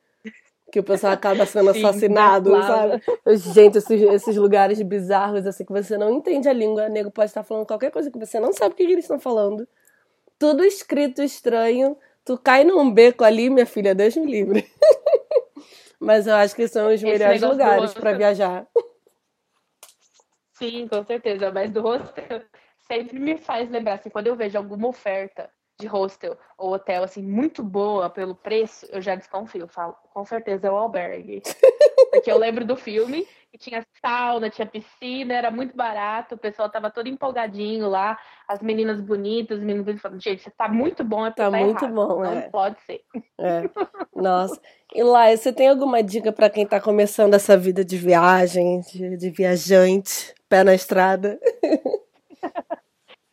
[0.72, 3.02] Que o pessoal acaba sendo Sim, assassinado, sabe?
[3.52, 7.30] Gente, esses, esses, lugares bizarros, assim, que você não entende a língua, o nego pode
[7.30, 9.66] estar falando qualquer coisa que você não sabe o que eles estão falando.
[10.38, 11.96] Tudo escrito estranho.
[12.30, 14.64] Tu cai num beco ali, minha filha, Deus me livre.
[15.98, 18.68] Mas eu acho que são os melhores lugares para viajar.
[20.52, 21.50] Sim, com certeza.
[21.50, 22.44] Mas do hostel
[22.86, 25.50] sempre me faz lembrar, assim, quando eu vejo alguma oferta
[25.80, 29.66] de hostel ou hotel, assim, muito boa pelo preço, eu já desconfio.
[29.66, 31.42] Falo, com certeza é o albergue.
[32.12, 36.68] Porque eu lembro do filme e tinha sauna, tinha piscina, era muito barato, o pessoal
[36.68, 41.26] tava todo empolgadinho lá, as meninas bonitas, os meninos falando, gente, você tá muito bom,
[41.26, 41.94] é Tá, tá muito errado.
[41.94, 42.48] bom, Não é.
[42.48, 43.02] pode ser.
[43.38, 43.68] É.
[44.14, 44.60] Nossa.
[44.94, 49.16] E lá, você tem alguma dica para quem tá começando essa vida de viagem, de,
[49.16, 51.38] de viajante, pé na estrada?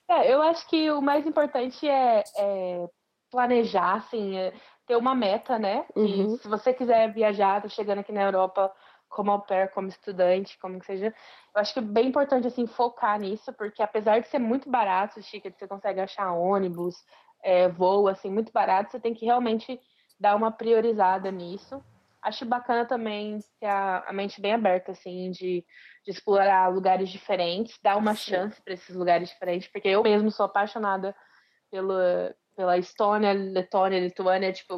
[0.10, 2.90] É, eu acho que o mais importante é, é
[3.30, 4.54] planejar, assim, é
[4.86, 5.86] ter uma meta, né?
[5.96, 6.38] Uhum.
[6.38, 8.72] se você quiser viajar, tá chegando aqui na Europa
[9.10, 12.68] como au pair, como estudante, como que seja, eu acho que é bem importante, assim,
[12.68, 16.96] focar nisso, porque apesar de ser muito barato, Chica, você consegue achar ônibus,
[17.42, 19.80] é, voo, assim, muito barato, você tem que realmente
[20.20, 21.84] dar uma priorizada nisso.
[22.22, 25.64] Acho bacana também ter a, a mente bem aberta, assim, de
[26.08, 28.32] de explorar lugares diferentes, dar uma Sim.
[28.32, 31.14] chance para esses lugares diferentes, porque eu mesmo sou apaixonada
[31.70, 34.78] pela, pela Estônia, Letônia, Lituânia, tipo,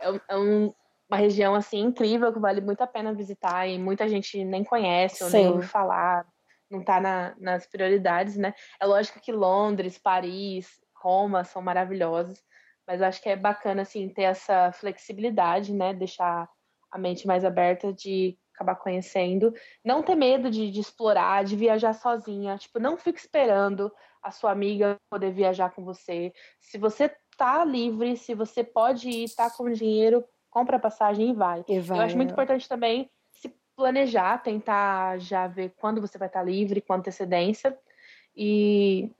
[0.00, 0.72] é, é um,
[1.10, 5.24] uma região assim incrível que vale muito a pena visitar e muita gente nem conhece
[5.24, 5.36] ou Sim.
[5.38, 6.24] nem ouve falar,
[6.70, 8.54] não está na, nas prioridades, né?
[8.80, 12.40] É lógico que Londres, Paris, Roma são maravilhosos,
[12.86, 15.92] mas acho que é bacana assim ter essa flexibilidade, né?
[15.92, 16.48] Deixar
[16.92, 19.52] a mente mais aberta de acabar conhecendo.
[19.84, 22.58] Não ter medo de, de, explorar, de viajar sozinha.
[22.58, 23.90] Tipo, não fique esperando
[24.22, 26.32] a sua amiga poder viajar com você.
[26.60, 31.34] Se você tá livre, se você pode ir, tá com dinheiro, compra a passagem e
[31.34, 31.64] vai.
[31.66, 32.32] E vai Eu acho muito é.
[32.32, 37.76] importante também se planejar, tentar já ver quando você vai estar tá livre, com antecedência.
[38.36, 39.10] E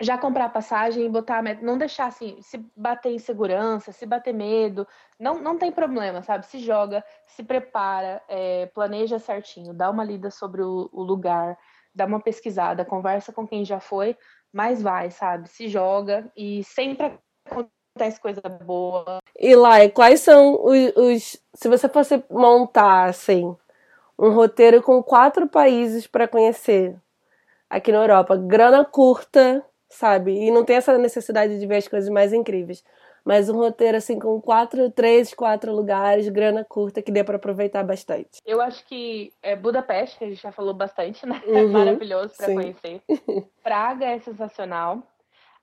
[0.00, 4.86] já comprar passagem e botar não deixar assim, se bater insegurança, se bater medo,
[5.18, 6.46] não, não tem problema, sabe?
[6.46, 11.58] Se joga, se prepara, é, planeja certinho, dá uma lida sobre o, o, lugar,
[11.94, 14.16] dá uma pesquisada, conversa com quem já foi,
[14.50, 15.48] mas vai, sabe?
[15.48, 19.18] Se joga e sempre acontece coisa boa.
[19.38, 23.54] E lá, quais são os, os se você fosse montar assim
[24.18, 26.96] um roteiro com quatro países para conhecer
[27.68, 30.32] aqui na Europa, grana curta sabe?
[30.32, 32.82] E não tem essa necessidade de ver as coisas mais incríveis.
[33.24, 37.84] Mas um roteiro assim com quatro, três, quatro lugares, grana curta que dê para aproveitar
[37.84, 38.40] bastante.
[38.46, 41.40] Eu acho que é Budapeste, a gente já falou bastante, né?
[41.50, 43.02] Uhum, Maravilhoso para conhecer.
[43.62, 45.02] Praga é sensacional.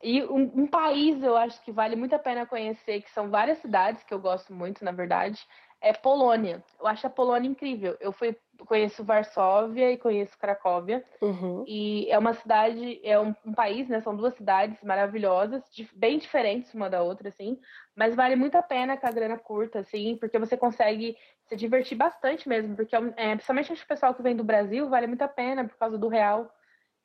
[0.03, 3.57] E um, um, país eu acho que vale muito a pena conhecer, que são várias
[3.59, 5.39] cidades que eu gosto muito, na verdade,
[5.82, 6.63] é Polônia.
[6.80, 7.97] Eu acho a Polônia incrível.
[7.99, 8.36] Eu fui
[8.66, 11.03] conheço Varsóvia e conheço Cracóvia.
[11.22, 11.64] Uhum.
[11.68, 14.01] E é uma cidade, é um, um, país, né?
[14.01, 17.60] São duas cidades maravilhosas, bem diferentes uma da outra, assim.
[17.95, 21.97] Mas vale muito a pena com a grana curta, assim, porque você consegue se divertir
[21.97, 22.76] bastante mesmo.
[22.76, 25.78] Porque, é, é principalmente o pessoal que vem do Brasil, vale muito a pena por
[25.78, 26.51] causa do real,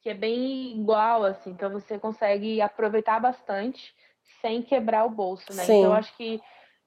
[0.00, 1.50] que é bem igual, assim.
[1.50, 3.94] Então você consegue aproveitar bastante
[4.40, 5.64] sem quebrar o bolso, né?
[5.64, 5.78] Sim.
[5.78, 6.40] Então eu acho que.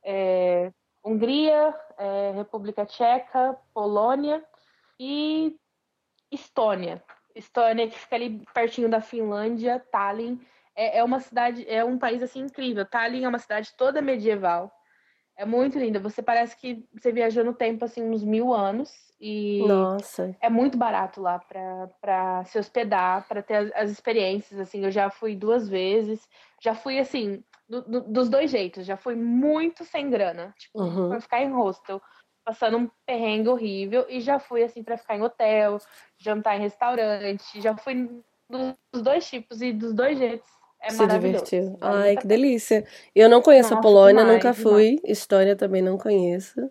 [0.04, 0.72] É,
[1.04, 4.44] Hungria, é, República Tcheca, Polônia
[5.00, 5.56] e
[6.32, 7.04] Estônia.
[7.36, 10.40] Estônia, que fica ali pertinho da Finlândia, Tallinn.
[10.76, 12.86] É, é uma cidade, é um país assim incrível.
[12.86, 14.72] Tallinn é uma cidade toda medieval.
[15.38, 16.00] É muito linda.
[16.00, 18.90] Você parece que você viajou no tempo assim uns mil anos
[19.20, 20.36] e Nossa.
[20.42, 24.60] é muito barato lá para se hospedar, para ter as, as, experiências.
[24.60, 26.28] Assim, eu já fui duas vezes.
[26.62, 28.86] Já fui assim do, do, dos dois jeitos.
[28.86, 31.10] Já fui muito sem grana, tipo, uhum.
[31.10, 32.02] pra ficar em hostel,
[32.46, 35.80] passando um perrengue horrível, e já fui assim para ficar em hotel,
[36.18, 40.48] jantar em restaurante, já fui dos dois tipos e dos dois jeitos.
[40.80, 41.78] É Se divertiu.
[41.82, 42.86] Ai, a que delícia.
[43.16, 45.00] Eu não conheço a Nossa, Polônia, demais, nunca fui.
[45.04, 46.70] Estônia também não conheço.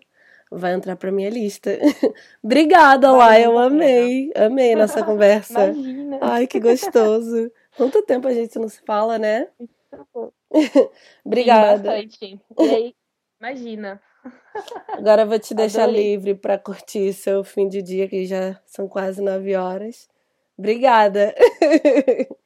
[0.52, 1.76] Vai entrar pra minha lista.
[2.40, 3.44] Obrigada, Lai.
[3.44, 4.30] Eu a amei.
[4.36, 5.66] Amei nossa conversa.
[5.66, 6.18] Imagina.
[6.20, 7.50] Ai, que gostoso.
[7.76, 9.48] Quanto tempo a gente não se fala, né?
[10.54, 10.88] Sim,
[11.24, 11.82] Obrigada.
[11.82, 12.40] bastante.
[12.60, 12.94] E aí,
[13.40, 14.00] imagina.
[14.88, 16.12] Agora vou te deixar Adorei.
[16.12, 20.08] livre para curtir seu fim de dia, que já são quase nove horas.
[20.56, 21.34] Obrigada.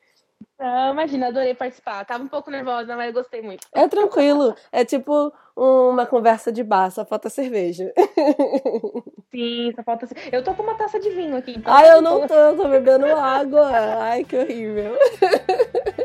[0.61, 2.05] Ah, imagina, adorei participar.
[2.05, 3.64] Tava um pouco nervosa, mas gostei muito.
[3.72, 4.57] É tranquilo.
[4.72, 7.93] É tipo uma conversa de bar, só falta cerveja.
[9.31, 10.09] Sim, só falta.
[10.33, 11.53] Eu tô com uma taça de vinho aqui.
[11.57, 13.70] então Ai, eu não tô, eu tô bebendo água.
[14.01, 14.97] Ai, que horrível.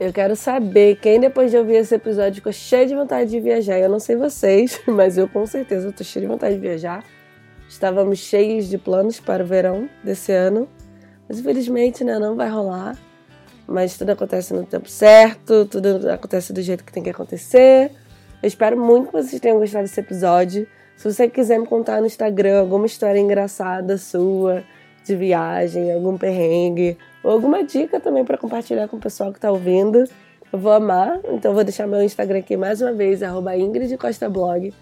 [0.00, 3.78] Eu quero saber quem depois de ouvir esse episódio ficou cheio de vontade de viajar.
[3.78, 7.04] Eu não sei vocês, mas eu com certeza tô cheio de vontade de viajar.
[7.68, 10.66] Estávamos cheios de planos para o verão desse ano,
[11.28, 12.96] mas infelizmente né, não vai rolar.
[13.66, 17.92] Mas tudo acontece no tempo certo, tudo acontece do jeito que tem que acontecer.
[18.42, 20.66] Eu espero muito que vocês tenham gostado desse episódio.
[20.96, 24.64] Se você quiser me contar no Instagram alguma história engraçada sua,
[25.04, 29.50] de viagem, algum perrengue, ou alguma dica também para compartilhar com o pessoal que está
[29.50, 30.04] ouvindo,
[30.52, 31.20] eu vou amar.
[31.30, 34.72] Então vou deixar meu Instagram aqui mais uma vez, arroba Ingrid Costa Blog,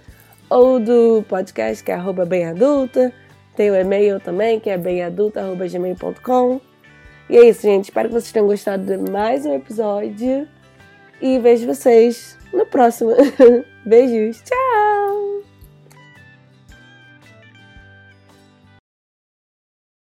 [0.49, 3.13] ou do podcast, que é arroba bem adulta.
[3.57, 6.61] Tem o e-mail também, que é bemadulta.gmail.com.
[7.29, 7.85] E é isso, gente.
[7.85, 10.47] Espero que vocês tenham gostado de mais um episódio.
[11.21, 13.11] E vejo vocês no próximo.
[13.85, 14.41] Beijos.
[14.43, 15.28] Tchau!